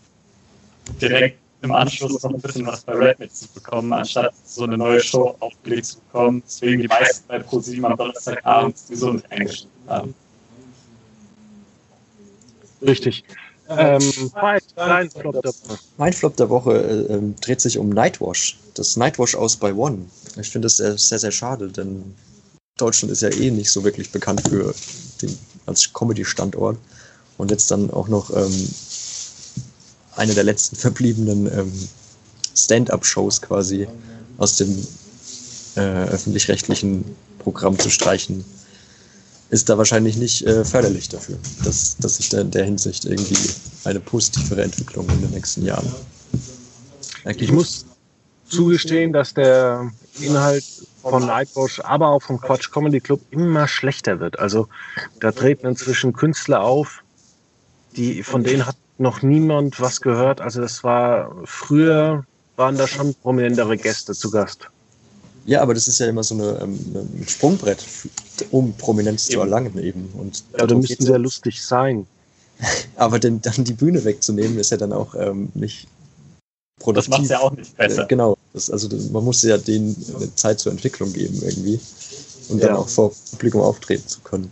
direkt 1.01 1.39
im 1.63 1.71
Anschluss 1.71 2.21
noch 2.21 2.33
ein 2.33 2.41
bisschen 2.41 2.67
was 2.67 2.81
bei 2.81 2.93
Red 2.93 3.19
mitzubekommen, 3.19 3.93
anstatt 3.93 4.33
so 4.45 4.63
eine 4.63 4.77
neue 4.77 4.99
Show 4.99 5.35
aufgelegt 5.39 5.85
zu 5.85 5.97
bekommen. 5.99 6.43
Deswegen 6.45 6.81
die 6.81 6.87
meisten 6.87 7.25
bei 7.27 7.39
ProSieben 7.39 7.85
am 7.85 7.97
Donnerstagabend 7.97 8.77
sowieso 8.77 9.13
nicht 9.13 9.31
eingeschaltet 9.31 9.69
haben. 9.87 10.13
Richtig. 12.81 13.23
Ähm, 13.69 14.01
mein, 14.35 15.09
Flop 15.09 15.41
der 15.41 15.53
Woche. 15.53 15.79
mein 15.97 16.13
Flop 16.13 16.35
der 16.35 16.49
Woche 16.49 16.73
äh, 16.73 17.13
äh, 17.13 17.33
dreht 17.39 17.61
sich 17.61 17.77
um 17.77 17.89
Nightwash. 17.89 18.59
Das 18.73 18.97
Nightwash 18.97 19.35
aus 19.35 19.55
bei 19.55 19.73
One. 19.73 20.05
Ich 20.39 20.49
finde 20.49 20.65
das 20.65 20.77
sehr, 20.77 20.97
sehr, 20.97 21.19
sehr 21.19 21.31
schade, 21.31 21.69
denn 21.69 22.13
Deutschland 22.77 23.11
ist 23.11 23.21
ja 23.21 23.29
eh 23.29 23.51
nicht 23.51 23.71
so 23.71 23.85
wirklich 23.85 24.11
bekannt 24.11 24.41
für 24.49 24.75
den, 25.21 25.37
als 25.65 25.93
Comedy-Standort. 25.93 26.77
Und 27.37 27.51
jetzt 27.51 27.71
dann 27.71 27.89
auch 27.91 28.09
noch 28.09 28.35
ähm, 28.35 28.69
eine 30.15 30.33
der 30.33 30.43
letzten 30.43 30.75
verbliebenen 30.75 31.47
ähm, 31.47 31.71
Stand-up-Shows 32.55 33.41
quasi 33.41 33.87
aus 34.37 34.57
dem 34.57 34.87
äh, 35.75 35.79
öffentlich-rechtlichen 35.79 37.03
Programm 37.39 37.77
zu 37.77 37.89
streichen, 37.89 38.43
ist 39.49 39.69
da 39.69 39.77
wahrscheinlich 39.77 40.17
nicht 40.17 40.45
äh, 40.45 40.65
förderlich 40.65 41.09
dafür, 41.09 41.37
dass, 41.63 41.97
dass 41.97 42.17
sich 42.17 42.29
da 42.29 42.41
in 42.41 42.51
der 42.51 42.65
Hinsicht 42.65 43.05
irgendwie 43.05 43.37
eine 43.83 43.99
positivere 43.99 44.63
Entwicklung 44.63 45.07
in 45.09 45.21
den 45.21 45.31
nächsten 45.31 45.65
Jahren. 45.65 45.91
Ich 47.25 47.51
muss 47.51 47.85
zugestehen, 48.47 49.13
dass 49.13 49.33
der 49.33 49.91
Inhalt 50.19 50.65
von 51.01 51.25
Nightwash, 51.25 51.79
aber 51.81 52.09
auch 52.09 52.21
vom 52.21 52.39
Quatsch 52.39 52.71
Comedy 52.71 52.99
Club 52.99 53.21
immer 53.31 53.67
schlechter 53.67 54.19
wird. 54.19 54.39
Also 54.39 54.67
da 55.19 55.31
treten 55.31 55.67
inzwischen 55.67 56.13
Künstler 56.13 56.61
auf, 56.61 57.03
die, 57.95 58.23
von 58.23 58.43
denen 58.43 58.65
hat 58.65 58.75
noch 58.97 59.21
niemand 59.21 59.79
was 59.79 60.01
gehört. 60.01 60.41
Also 60.41 60.61
das 60.61 60.83
war 60.83 61.35
früher 61.45 62.25
waren 62.55 62.77
da 62.77 62.87
schon 62.87 63.15
prominentere 63.15 63.77
Gäste 63.77 64.13
zu 64.13 64.29
Gast. 64.29 64.69
Ja, 65.45 65.61
aber 65.61 65.73
das 65.73 65.87
ist 65.87 65.99
ja 65.99 66.07
immer 66.07 66.23
so 66.23 66.35
eine, 66.35 66.59
ähm, 66.61 66.79
ein 66.95 67.25
Sprungbrett, 67.27 67.83
um 68.51 68.73
Prominenz 68.73 69.27
eben. 69.27 69.33
zu 69.33 69.39
erlangen 69.41 69.77
eben. 69.77 70.09
Und 70.17 70.43
ja, 70.57 70.65
da 70.65 70.75
müssten 70.75 71.03
sehr 71.03 71.19
lustig 71.19 71.63
sein. 71.63 72.07
aber 72.95 73.19
den, 73.19 73.41
dann 73.41 73.63
die 73.63 73.73
Bühne 73.73 74.03
wegzunehmen, 74.05 74.57
ist 74.57 74.69
ja 74.69 74.77
dann 74.77 74.93
auch 74.93 75.15
ähm, 75.15 75.49
nicht 75.53 75.87
produktiv. 76.79 77.09
Das 77.09 77.17
macht 77.17 77.23
es 77.23 77.29
ja 77.29 77.39
auch 77.39 77.51
nicht 77.51 77.75
besser. 77.75 78.03
Äh, 78.03 78.07
genau. 78.07 78.37
Das, 78.53 78.69
also 78.69 78.87
das, 78.87 79.09
man 79.09 79.23
muss 79.25 79.41
ja 79.41 79.57
denen 79.57 79.95
eine 80.15 80.33
Zeit 80.35 80.59
zur 80.59 80.71
Entwicklung 80.71 81.11
geben 81.11 81.41
irgendwie. 81.41 81.79
Und 82.49 82.59
ja. 82.59 82.67
dann 82.67 82.77
auch 82.77 82.87
vor 82.87 83.11
Publikum 83.31 83.61
auftreten 83.61 84.07
zu 84.07 84.21
können. 84.21 84.51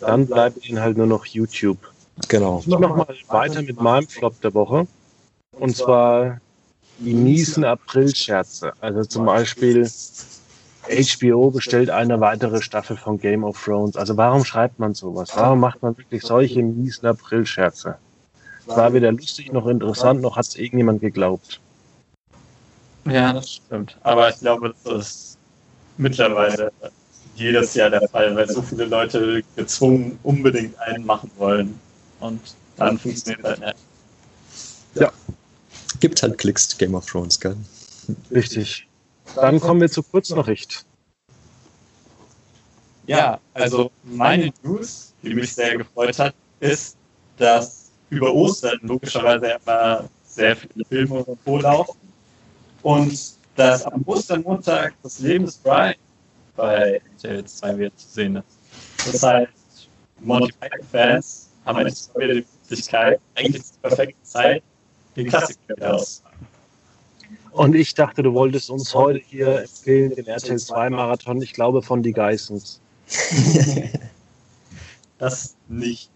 Dann 0.00 0.26
bleibt 0.26 0.64
ihnen 0.68 0.80
halt 0.80 0.96
nur 0.96 1.06
noch 1.06 1.26
YouTube. 1.26 1.78
Genau. 2.26 2.60
Ich 2.60 2.66
mache 2.66 2.88
mal 2.88 3.06
weiter 3.28 3.62
mit 3.62 3.80
meinem 3.80 4.08
Flop 4.08 4.40
der 4.40 4.52
Woche. 4.54 4.86
Und 5.52 5.76
zwar 5.76 6.40
die 6.98 7.14
miesen 7.14 7.64
April-Scherze. 7.64 8.72
Also 8.80 9.04
zum 9.04 9.26
Beispiel 9.26 9.88
HBO 10.88 11.50
bestellt 11.50 11.90
eine 11.90 12.20
weitere 12.20 12.62
Staffel 12.62 12.96
von 12.96 13.18
Game 13.18 13.44
of 13.44 13.62
Thrones. 13.62 13.96
Also 13.96 14.16
warum 14.16 14.44
schreibt 14.44 14.78
man 14.78 14.94
sowas? 14.94 15.30
Warum 15.36 15.60
macht 15.60 15.82
man 15.82 15.96
wirklich 15.96 16.22
solche 16.22 16.62
miesen 16.62 17.06
April-Scherze? 17.06 17.98
War 18.66 18.92
weder 18.92 19.12
lustig 19.12 19.52
noch 19.52 19.66
interessant, 19.66 20.20
noch 20.20 20.36
hat 20.36 20.46
es 20.46 20.56
irgendjemand 20.56 21.00
geglaubt. 21.00 21.60
Ja, 23.06 23.32
das 23.32 23.52
stimmt. 23.52 23.96
Aber 24.02 24.28
ich 24.28 24.38
glaube, 24.40 24.74
das 24.84 24.96
ist 24.96 25.38
mittlerweile 25.96 26.70
jedes 27.34 27.74
Jahr 27.74 27.90
der 27.90 28.06
Fall, 28.08 28.34
weil 28.36 28.48
so 28.48 28.60
viele 28.60 28.84
Leute 28.84 29.42
gezwungen 29.56 30.18
unbedingt 30.22 30.78
einen 30.80 31.06
machen 31.06 31.30
wollen. 31.38 31.80
Und 32.20 32.40
dann 32.76 32.98
funktioniert 32.98 33.44
das 33.44 33.58
nicht. 33.58 33.76
Ja. 34.94 35.12
Gibt 36.00 36.22
halt 36.22 36.38
Klicks, 36.38 36.76
Game 36.76 36.94
of 36.94 37.06
Thrones, 37.06 37.38
gell? 37.38 37.56
Richtig. 38.30 38.86
Dann 39.34 39.60
kommen 39.60 39.80
wir 39.80 39.90
zur 39.90 40.04
Kurznachricht. 40.04 40.84
Ja, 43.06 43.40
also 43.54 43.90
meine 44.04 44.52
News, 44.62 45.12
die 45.22 45.34
mich 45.34 45.54
sehr 45.54 45.78
gefreut 45.78 46.18
hat, 46.18 46.34
ist, 46.60 46.96
dass 47.36 47.90
über 48.10 48.32
Ostern 48.32 48.78
logischerweise 48.82 49.58
immer 49.64 50.08
sehr 50.26 50.56
viele 50.56 50.84
Filme 50.84 51.24
und 51.24 51.44
Co. 51.44 51.58
laufen. 51.58 51.98
Und 52.82 53.18
dass 53.56 53.84
am 53.84 54.02
Ostermontag 54.06 54.94
das 55.02 55.18
Leben 55.18 55.46
des 55.46 55.56
Brian 55.56 55.94
bei 56.54 57.00
RTL 57.16 57.44
2 57.44 57.78
wieder 57.78 57.96
zu 57.96 58.08
sehen 58.08 58.36
ist. 58.36 59.12
Das 59.12 59.22
heißt, 59.22 59.52
Monty 60.20 60.52
Python-Fans 60.60 61.47
haben 61.68 61.86
jetzt 61.86 62.14
wieder 62.16 62.34
die 62.34 62.46
Möglichkeit, 62.62 63.20
eigentlich 63.34 63.62
die 63.62 63.78
perfekte 63.82 64.22
Zeit, 64.22 64.62
den 65.16 65.28
Klassiker 65.28 65.76
wieder 65.76 65.94
auszupacken. 65.94 66.46
Und 67.52 67.74
ich 67.74 67.94
dachte, 67.94 68.22
du 68.22 68.32
wolltest 68.34 68.70
uns 68.70 68.94
heute 68.94 69.20
hier 69.24 69.60
empfehlen, 69.60 70.14
den 70.14 70.26
RTL 70.26 70.58
2 70.58 70.90
Marathon, 70.90 71.42
ich 71.42 71.52
glaube, 71.52 71.82
von 71.82 72.02
die 72.02 72.12
Geissens. 72.12 72.80
das 75.18 75.54
nicht. 75.68 76.10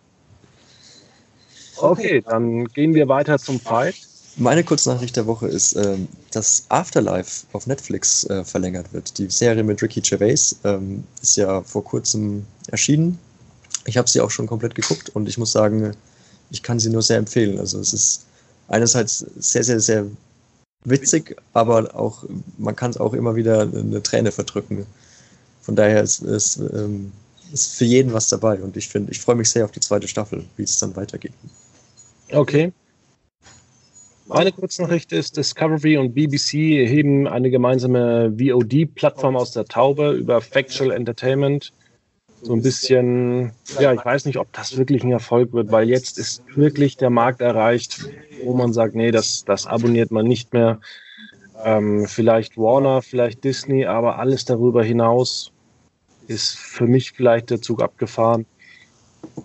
Okay, 1.76 2.22
dann 2.22 2.66
gehen 2.66 2.94
wir 2.94 3.08
weiter 3.08 3.38
zum 3.38 3.58
Fight. 3.58 3.96
Meine 4.36 4.64
Kurznachricht 4.64 5.16
der 5.16 5.26
Woche 5.26 5.48
ist, 5.48 5.74
ähm, 5.74 6.08
dass 6.30 6.64
Afterlife 6.68 7.46
auf 7.52 7.66
Netflix 7.66 8.24
äh, 8.24 8.44
verlängert 8.44 8.92
wird. 8.92 9.18
Die 9.18 9.28
Serie 9.28 9.62
mit 9.62 9.82
Ricky 9.82 10.00
Gervais 10.00 10.56
ähm, 10.64 11.04
ist 11.20 11.36
ja 11.36 11.62
vor 11.62 11.84
kurzem 11.84 12.46
erschienen 12.68 13.18
ich 13.84 13.96
habe 13.96 14.08
sie 14.08 14.20
auch 14.20 14.30
schon 14.30 14.46
komplett 14.46 14.74
geguckt 14.74 15.10
und 15.10 15.28
ich 15.28 15.38
muss 15.38 15.52
sagen, 15.52 15.92
ich 16.50 16.62
kann 16.62 16.78
sie 16.78 16.90
nur 16.90 17.02
sehr 17.02 17.18
empfehlen. 17.18 17.58
Also 17.58 17.80
es 17.80 17.92
ist 17.92 18.26
einerseits 18.68 19.18
sehr, 19.38 19.64
sehr, 19.64 19.80
sehr 19.80 20.06
witzig, 20.84 21.36
aber 21.52 21.94
auch 21.94 22.24
man 22.58 22.76
kann 22.76 22.90
es 22.90 22.96
auch 22.96 23.14
immer 23.14 23.34
wieder 23.34 23.62
eine 23.62 24.02
Träne 24.02 24.32
verdrücken. 24.32 24.86
Von 25.60 25.76
daher 25.76 26.02
ist, 26.02 26.22
ist, 26.22 26.56
ähm, 26.56 27.12
ist 27.52 27.76
für 27.76 27.84
jeden 27.84 28.12
was 28.12 28.28
dabei 28.28 28.60
und 28.60 28.76
ich 28.76 28.88
finde, 28.88 29.12
ich 29.12 29.20
freue 29.20 29.36
mich 29.36 29.50
sehr 29.50 29.64
auf 29.64 29.70
die 29.70 29.80
zweite 29.80 30.08
Staffel, 30.08 30.44
wie 30.56 30.64
es 30.64 30.78
dann 30.78 30.96
weitergeht. 30.96 31.32
Okay. 32.32 32.72
Meine 34.26 34.52
Kurznachricht 34.52 35.12
ist, 35.12 35.36
Discovery 35.36 35.98
und 35.98 36.14
BBC 36.14 36.52
heben 36.88 37.26
eine 37.28 37.50
gemeinsame 37.50 38.32
VOD-Plattform 38.38 39.36
aus 39.36 39.50
der 39.50 39.66
Taube 39.66 40.12
über 40.12 40.40
Factual 40.40 40.90
Entertainment 40.90 41.72
so 42.42 42.54
ein 42.54 42.62
bisschen, 42.62 43.52
ja, 43.78 43.92
ich 43.92 44.04
weiß 44.04 44.24
nicht, 44.24 44.36
ob 44.36 44.52
das 44.52 44.76
wirklich 44.76 45.04
ein 45.04 45.12
Erfolg 45.12 45.52
wird, 45.52 45.70
weil 45.70 45.88
jetzt 45.88 46.18
ist 46.18 46.42
wirklich 46.56 46.96
der 46.96 47.10
Markt 47.10 47.40
erreicht, 47.40 48.04
wo 48.44 48.54
man 48.54 48.72
sagt, 48.72 48.96
nee, 48.96 49.12
das, 49.12 49.44
das 49.44 49.66
abonniert 49.66 50.10
man 50.10 50.26
nicht 50.26 50.52
mehr. 50.52 50.80
Ähm, 51.64 52.06
vielleicht 52.08 52.58
Warner, 52.58 53.00
vielleicht 53.00 53.44
Disney, 53.44 53.86
aber 53.86 54.18
alles 54.18 54.44
darüber 54.44 54.82
hinaus 54.82 55.52
ist 56.26 56.58
für 56.58 56.88
mich 56.88 57.12
vielleicht 57.12 57.50
der 57.50 57.62
Zug 57.62 57.80
abgefahren. 57.80 58.44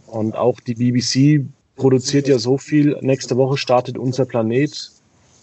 Und 0.08 0.36
auch 0.36 0.60
die 0.60 0.74
BBC 0.74 1.46
produziert 1.76 2.28
ja 2.28 2.40
so 2.40 2.58
viel. 2.58 2.98
Nächste 3.02 3.38
Woche 3.38 3.58
startet 3.58 4.00
unser 4.00 4.26
Planet 4.26 4.92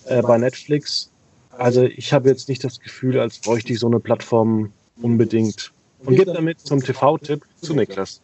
äh, 0.06 0.22
bei 0.22 0.38
Netflix. 0.38 1.12
Also 1.56 1.84
ich 1.84 2.12
habe 2.12 2.28
jetzt 2.28 2.48
nicht 2.48 2.64
das 2.64 2.80
Gefühl, 2.80 3.20
als 3.20 3.38
bräuchte 3.38 3.72
ich 3.72 3.78
so 3.78 3.86
eine 3.86 4.00
Plattform 4.00 4.72
unbedingt 5.00 5.72
und 6.04 6.16
geht 6.16 6.28
damit 6.28 6.60
zum 6.60 6.82
TV-Tipp 6.82 7.44
zu 7.60 7.74
Niklas. 7.74 8.20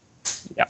Ja. 0.57 0.67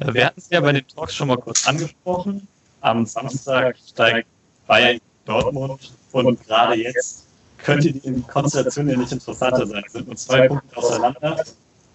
Äh, 0.00 0.14
wir 0.14 0.26
hatten 0.26 0.40
es 0.40 0.48
ja 0.50 0.60
bei 0.60 0.72
den 0.72 0.86
Talks 0.86 1.14
schon 1.14 1.28
mal 1.28 1.38
kurz 1.38 1.66
angesprochen. 1.66 2.46
Am 2.80 3.06
Samstag 3.06 3.76
steigt 3.86 4.28
Bayern 4.66 5.00
Dortmund 5.24 5.92
und 6.12 6.46
gerade 6.46 6.74
jetzt 6.76 7.26
könnte 7.58 7.92
die 7.92 8.22
Konstellation 8.22 8.88
ja 8.88 8.96
nicht 8.96 9.12
interessanter 9.12 9.66
sein. 9.66 9.82
Es 9.86 9.92
sind 9.92 10.06
nur 10.06 10.16
zwei 10.16 10.48
Punkte 10.48 10.76
auseinander 10.76 11.44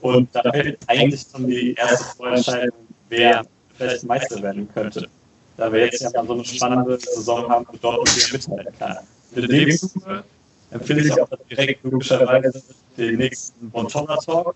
Und 0.01 0.29
da 0.33 0.41
fällt 0.51 0.77
eigentlich 0.87 1.25
schon 1.31 1.47
die 1.47 1.73
erste 1.73 2.03
Vorentscheidung, 2.15 2.77
wer 3.09 3.45
vielleicht 3.75 4.03
Meister 4.03 4.41
werden 4.41 4.67
könnte. 4.73 5.07
Da 5.55 5.71
wir 5.71 5.85
jetzt 5.85 6.01
ja 6.01 6.09
so 6.11 6.33
eine 6.33 6.43
spannende 6.43 6.99
Saison 6.99 7.49
haben 7.49 7.65
und 7.65 7.83
dort 7.83 8.07
wieder 8.15 8.37
mithalten 8.37 8.77
kann. 8.77 8.97
In 9.35 9.47
dem 9.47 9.77
Zuge 9.77 10.23
empfehle 10.73 11.07
ich 11.07 11.21
auch 11.21 11.29
direkt 11.49 11.83
logischerweise 11.83 12.61
den 12.97 13.17
nächsten 13.17 13.69
Bontoner 13.69 14.17
Talk, 14.17 14.55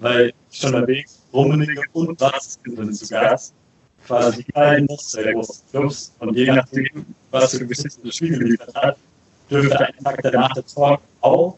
weil 0.00 0.32
schon 0.50 0.74
erwähnt, 0.74 1.10
Rummenigge 1.32 1.82
und 1.92 2.20
Watzke 2.20 2.74
sind 2.74 2.96
zu 2.96 3.08
Gast. 3.08 3.54
Quasi 4.06 4.44
beiden 4.52 4.86
noch 4.86 5.00
sehr 5.00 5.32
großen 5.32 5.62
Clubs 5.70 6.12
und 6.18 6.36
je 6.36 6.52
nachdem, 6.52 7.06
was 7.30 7.56
für 7.56 7.66
Geschichten 7.66 8.00
das 8.04 8.16
Spiel 8.16 8.36
geliefert 8.36 8.74
hat, 8.74 8.96
dürfte 9.48 9.78
ein 9.78 9.94
Tag 10.02 10.20
danach 10.22 10.52
der 10.54 10.66
Talk 10.66 11.00
auch 11.20 11.56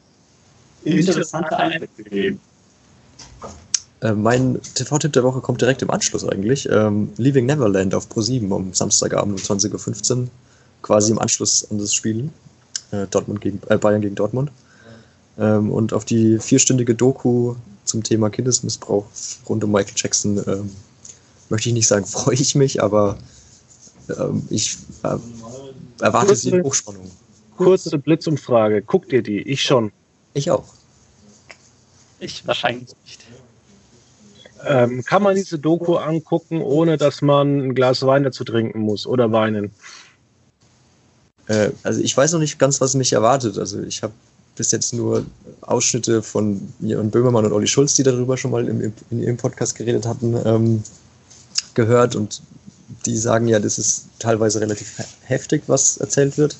interessante 0.84 1.56
Einblicke 1.56 2.04
geben. 2.04 2.40
Äh, 4.02 4.12
mein 4.12 4.60
TV-Tipp 4.74 5.14
der 5.14 5.24
Woche 5.24 5.40
kommt 5.40 5.62
direkt 5.62 5.80
im 5.80 5.90
Anschluss 5.90 6.28
eigentlich. 6.28 6.68
Ähm, 6.70 7.12
Leaving 7.16 7.46
Neverland 7.46 7.94
auf 7.94 8.06
Pro7 8.08 8.50
um 8.50 8.74
Samstagabend 8.74 9.32
um 9.32 9.58
20.15 9.58 10.16
Uhr. 10.16 10.28
Quasi 10.82 11.12
im 11.12 11.18
Anschluss 11.18 11.66
an 11.70 11.78
das 11.78 11.94
Spiel. 11.94 12.28
Äh, 12.94 13.06
Dortmund 13.08 13.40
gegen, 13.40 13.60
äh, 13.68 13.78
Bayern 13.78 14.00
gegen 14.00 14.14
Dortmund. 14.14 14.50
Ähm, 15.38 15.72
und 15.72 15.92
auf 15.92 16.04
die 16.04 16.38
vierstündige 16.38 16.94
Doku 16.94 17.54
zum 17.84 18.02
Thema 18.02 18.30
Kindesmissbrauch 18.30 19.04
rund 19.48 19.64
um 19.64 19.72
Michael 19.72 19.94
Jackson 19.96 20.42
ähm, 20.46 20.70
möchte 21.48 21.68
ich 21.68 21.74
nicht 21.74 21.88
sagen, 21.88 22.06
freue 22.06 22.34
ich 22.36 22.54
mich, 22.54 22.82
aber 22.82 23.18
ähm, 24.18 24.46
ich 24.50 24.76
äh, 25.02 25.16
erwarte 26.00 26.28
kurze, 26.28 26.36
sie 26.36 26.50
in 26.50 26.62
Hochspannung. 26.62 27.10
Kurze 27.56 27.98
Blitzumfrage. 27.98 28.82
Guckt 28.82 29.12
ihr 29.12 29.22
die? 29.22 29.40
Ich 29.40 29.62
schon. 29.62 29.92
Ich 30.34 30.50
auch. 30.50 30.64
Ich 32.20 32.46
wahrscheinlich 32.46 32.90
nicht. 33.04 33.24
Ähm, 34.66 35.04
kann 35.04 35.22
man 35.22 35.34
diese 35.34 35.58
Doku 35.58 35.96
angucken, 35.96 36.62
ohne 36.62 36.96
dass 36.96 37.20
man 37.22 37.60
ein 37.60 37.74
Glas 37.74 38.04
Wein 38.06 38.22
dazu 38.22 38.44
trinken 38.44 38.80
muss 38.80 39.06
oder 39.06 39.30
weinen? 39.30 39.72
Äh, 41.48 41.70
also 41.82 42.00
ich 42.00 42.16
weiß 42.16 42.32
noch 42.32 42.40
nicht 42.40 42.58
ganz, 42.58 42.80
was 42.80 42.94
mich 42.94 43.12
erwartet. 43.12 43.58
Also 43.58 43.82
ich 43.82 44.02
habe 44.02 44.12
bis 44.56 44.70
jetzt 44.70 44.94
nur 44.94 45.24
Ausschnitte 45.62 46.22
von 46.22 46.72
Jan 46.80 47.10
Böhmermann 47.10 47.44
und 47.46 47.52
Olli 47.52 47.66
Schulz, 47.66 47.94
die 47.94 48.02
darüber 48.02 48.36
schon 48.36 48.50
mal 48.50 48.68
im, 48.68 48.92
in 49.10 49.22
ihrem 49.22 49.36
Podcast 49.36 49.74
geredet 49.74 50.06
hatten, 50.06 50.36
ähm, 50.44 50.82
gehört 51.74 52.14
und 52.14 52.40
die 53.06 53.16
sagen 53.16 53.48
ja, 53.48 53.58
das 53.58 53.78
ist 53.78 54.06
teilweise 54.18 54.60
relativ 54.60 54.92
heftig, 55.24 55.62
was 55.66 55.96
erzählt 55.96 56.38
wird. 56.38 56.56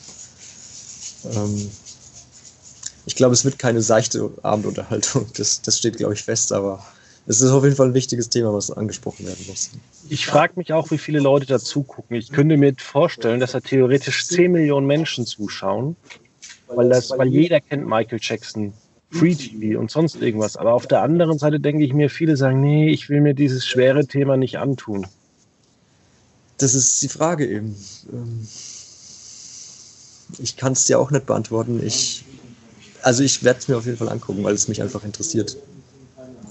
Ähm, 1.33 1.71
ich 3.07 3.15
glaube, 3.15 3.35
es 3.35 3.45
wird 3.45 3.59
keine 3.59 3.83
seichte 3.83 4.31
Abendunterhaltung, 4.43 5.27
das, 5.37 5.63
das 5.63 5.79
steht, 5.79 5.97
glaube 5.97 6.15
ich, 6.15 6.23
fest, 6.25 6.53
aber 6.53 6.85
es 7.27 7.41
ist 7.41 7.51
auf 7.51 7.65
jeden 7.65 7.77
Fall 7.77 7.89
ein 7.89 7.95
wichtiges 7.95 8.29
Thema, 8.29 8.53
was 8.53 8.71
angesprochen 8.71 9.27
werden 9.27 9.45
muss. 9.49 9.71
Ich 10.11 10.27
frage 10.27 10.55
mich 10.57 10.73
auch, 10.73 10.91
wie 10.91 10.99
viele 10.99 11.21
Leute 11.21 11.47
dazu 11.47 11.83
gucken. 11.83 12.17
Ich 12.17 12.31
könnte 12.31 12.57
mir 12.57 12.75
vorstellen, 12.77 13.41
dass 13.41 13.53
da 13.53 13.61
theoretisch 13.61 14.27
10 14.27 14.53
Millionen 14.53 14.87
Menschen 14.87 15.25
zuschauen, 15.25 15.97
weil, 16.69 16.91
das, 16.91 17.11
weil 17.11 17.29
jeder 17.29 17.61
kennt 17.61 17.87
Michael 17.87 18.19
Jackson, 18.21 18.75
Free 19.11 19.35
TV 19.35 19.81
und 19.81 19.91
sonst 19.91 20.17
irgendwas. 20.17 20.57
Aber 20.57 20.75
auf 20.75 20.87
der 20.87 21.01
anderen 21.01 21.39
Seite 21.39 21.61
denke 21.61 21.85
ich 21.85 21.95
mir, 21.95 22.11
viele 22.11 22.37
sagen, 22.37 22.61
nee, 22.61 22.91
ich 22.91 23.09
will 23.09 23.23
mir 23.23 23.33
dieses 23.35 23.67
schwere 23.67 24.07
Thema 24.07 24.37
nicht 24.37 24.59
antun. 24.59 25.07
Das 26.59 26.75
ist 26.75 27.01
die 27.01 27.09
Frage 27.09 27.47
eben. 27.47 27.75
Ähm, 28.13 28.47
ich 30.39 30.57
kann 30.57 30.73
es 30.73 30.87
dir 30.87 30.99
auch 30.99 31.11
nicht 31.11 31.27
beantworten. 31.27 31.81
Ich, 31.85 32.25
also 33.03 33.23
ich 33.23 33.43
werde 33.45 33.61
es 33.61 33.69
mir 33.69 33.79
auf 33.79 33.87
jeden 33.87 33.97
Fall 33.97 34.11
angucken, 34.11 34.45
weil 34.45 34.55
es 34.55 34.69
mich 34.69 34.83
einfach 34.83 35.05
interessiert 35.05 35.57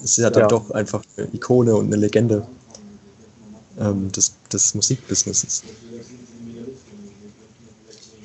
ist 0.04 0.18
ja 0.18 0.30
dann 0.30 0.44
ja. 0.44 0.48
doch 0.48 0.72
einfach 0.72 1.04
eine 1.18 1.28
Ikone 1.34 1.76
und 1.76 1.88
eine 1.88 1.96
Legende 1.96 2.46
ähm, 3.80 4.12
des, 4.12 4.36
des 4.52 4.76
Musikbusinesses. 4.76 5.64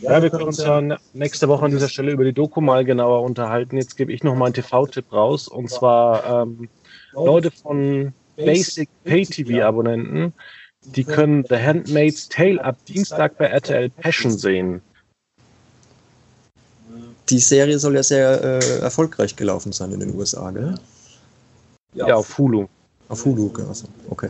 Ja, 0.01 0.23
wir 0.23 0.31
können 0.31 0.45
uns 0.45 0.59
ja 0.59 0.81
nächste 1.13 1.49
Woche 1.49 1.65
an 1.65 1.71
dieser 1.71 1.89
Stelle 1.89 2.13
über 2.13 2.25
die 2.25 2.33
Doku 2.33 2.61
mal 2.61 2.85
genauer 2.85 3.23
unterhalten. 3.23 3.77
Jetzt 3.77 3.97
gebe 3.97 4.13
ich 4.13 4.23
noch 4.23 4.37
mal 4.37 4.47
einen 4.47 4.55
TV-Tipp 4.55 5.13
raus. 5.13 5.49
Und 5.49 5.71
zwar 5.71 6.43
ähm, 6.43 6.69
Leute 7.13 7.51
von 7.51 8.13
Basic 8.37 8.89
Pay 9.05 9.27
TV-Abonnenten, 9.27 10.33
die 10.85 11.05
können 11.05 11.45
The 11.49 11.57
Handmaid's 11.57 12.29
Tale 12.29 12.65
ab 12.65 12.77
Dienstag 12.87 13.37
bei 13.39 13.47
RTL 13.47 13.91
Passion 13.91 14.31
sehen. 14.31 14.81
Die 17.29 17.41
Serie 17.41 17.79
soll 17.79 17.97
ja 17.97 18.03
sehr 18.03 18.43
äh, 18.43 18.79
erfolgreich 18.79 19.37
gelaufen 19.37 19.73
sein 19.73 19.93
in 19.93 20.01
den 20.01 20.15
USA, 20.15 20.51
gell? 20.51 20.77
Ja, 21.95 22.15
auf 22.15 22.37
Hulu. 22.37 22.67
Auf 23.09 23.25
Hulu, 23.25 23.51
also, 23.69 23.87
okay. 24.11 24.29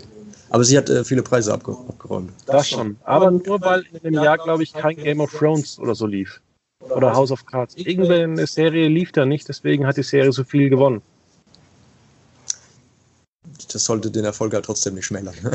Aber 0.51 0.65
sie 0.65 0.79
hat 0.79 0.89
äh, 0.89 1.05
viele 1.05 1.23
Preise 1.23 1.53
abge 1.53 1.73
abgeräumt. 1.73 2.33
Das 2.47 2.69
schon. 2.71 2.97
Aber 3.05 3.31
nur 3.31 3.61
weil 3.61 3.85
in 3.93 3.99
dem 4.03 4.15
Jahr, 4.15 4.39
glaube 4.39 4.63
ich, 4.63 4.73
kein 4.73 4.97
Game 4.97 5.21
of 5.21 5.31
Thrones 5.33 5.79
oder 5.79 5.95
so 5.95 6.07
lief. 6.07 6.41
Oder 6.81 7.15
House 7.15 7.31
of 7.31 7.45
Cards. 7.45 7.77
Irgendeine 7.77 8.47
Serie 8.47 8.89
lief 8.89 9.13
da 9.13 9.27
nicht, 9.27 9.49
deswegen 9.49 9.87
hat 9.87 9.97
die 9.97 10.03
Serie 10.03 10.33
so 10.33 10.45
viel 10.45 10.71
gewonnen. 10.71 11.03
Das 13.73 13.85
sollte 13.85 14.11
den 14.11 14.25
Erfolg 14.25 14.55
halt 14.55 14.65
trotzdem 14.65 14.95
nicht 14.95 15.05
schmälern. 15.07 15.35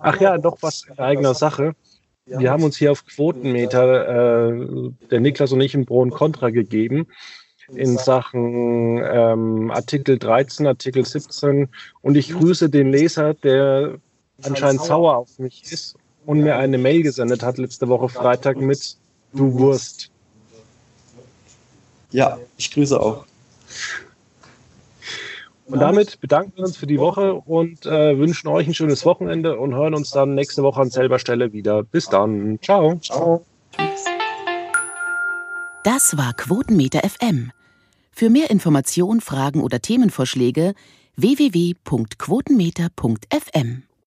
Ach 0.00 0.20
ja, 0.20 0.38
doch 0.38 0.58
was 0.60 0.84
in 0.84 0.98
eigener 0.98 1.34
Sache. 1.34 1.74
Wir 2.26 2.50
haben 2.50 2.62
uns 2.62 2.76
hier 2.76 2.92
auf 2.92 3.04
Quotenmeter, 3.04 4.52
äh, 4.52 4.90
der 5.10 5.20
Niklas 5.20 5.50
und 5.52 5.60
ich, 5.60 5.74
im 5.74 5.86
Pro 5.86 6.02
und 6.02 6.10
Contra 6.10 6.50
gegeben 6.50 7.08
in 7.74 7.96
Sachen 7.98 8.98
ähm, 9.02 9.70
Artikel 9.70 10.18
13, 10.18 10.66
Artikel 10.66 11.04
17 11.04 11.68
und 12.02 12.16
ich 12.16 12.32
grüße 12.32 12.68
den 12.70 12.90
Leser, 12.90 13.34
der 13.34 13.98
anscheinend 14.42 14.82
sauer 14.82 15.16
auf 15.16 15.38
mich 15.38 15.62
ist 15.70 15.96
und 16.26 16.40
mir 16.40 16.56
eine 16.56 16.78
Mail 16.78 17.02
gesendet 17.02 17.42
hat 17.42 17.58
letzte 17.58 17.88
Woche 17.88 18.08
Freitag 18.08 18.58
mit 18.58 18.96
Du 19.32 19.58
Wurst. 19.58 20.10
Ja, 22.10 22.38
ich 22.58 22.70
grüße 22.70 23.00
auch. 23.00 23.24
Und 25.66 25.80
damit 25.80 26.20
bedanken 26.20 26.52
wir 26.56 26.64
uns 26.64 26.76
für 26.76 26.86
die 26.86 26.98
Woche 26.98 27.32
und 27.34 27.86
äh, 27.86 28.18
wünschen 28.18 28.48
euch 28.48 28.66
ein 28.66 28.74
schönes 28.74 29.06
Wochenende 29.06 29.58
und 29.58 29.74
hören 29.74 29.94
uns 29.94 30.10
dann 30.10 30.34
nächste 30.34 30.62
Woche 30.62 30.82
an 30.82 30.90
selber 30.90 31.18
Stelle 31.18 31.52
wieder. 31.52 31.82
Bis 31.82 32.06
dann. 32.08 32.58
Ciao. 32.60 32.96
Ciao. 32.96 33.46
Das 35.84 36.16
war 36.16 36.34
Quotenmeter 36.34 37.00
FM. 37.08 37.52
Für 38.12 38.30
mehr 38.30 38.50
Informationen, 38.50 39.20
Fragen 39.20 39.62
oder 39.62 39.80
Themenvorschläge 39.80 40.74
www.quotenmeter.fm 41.16 43.82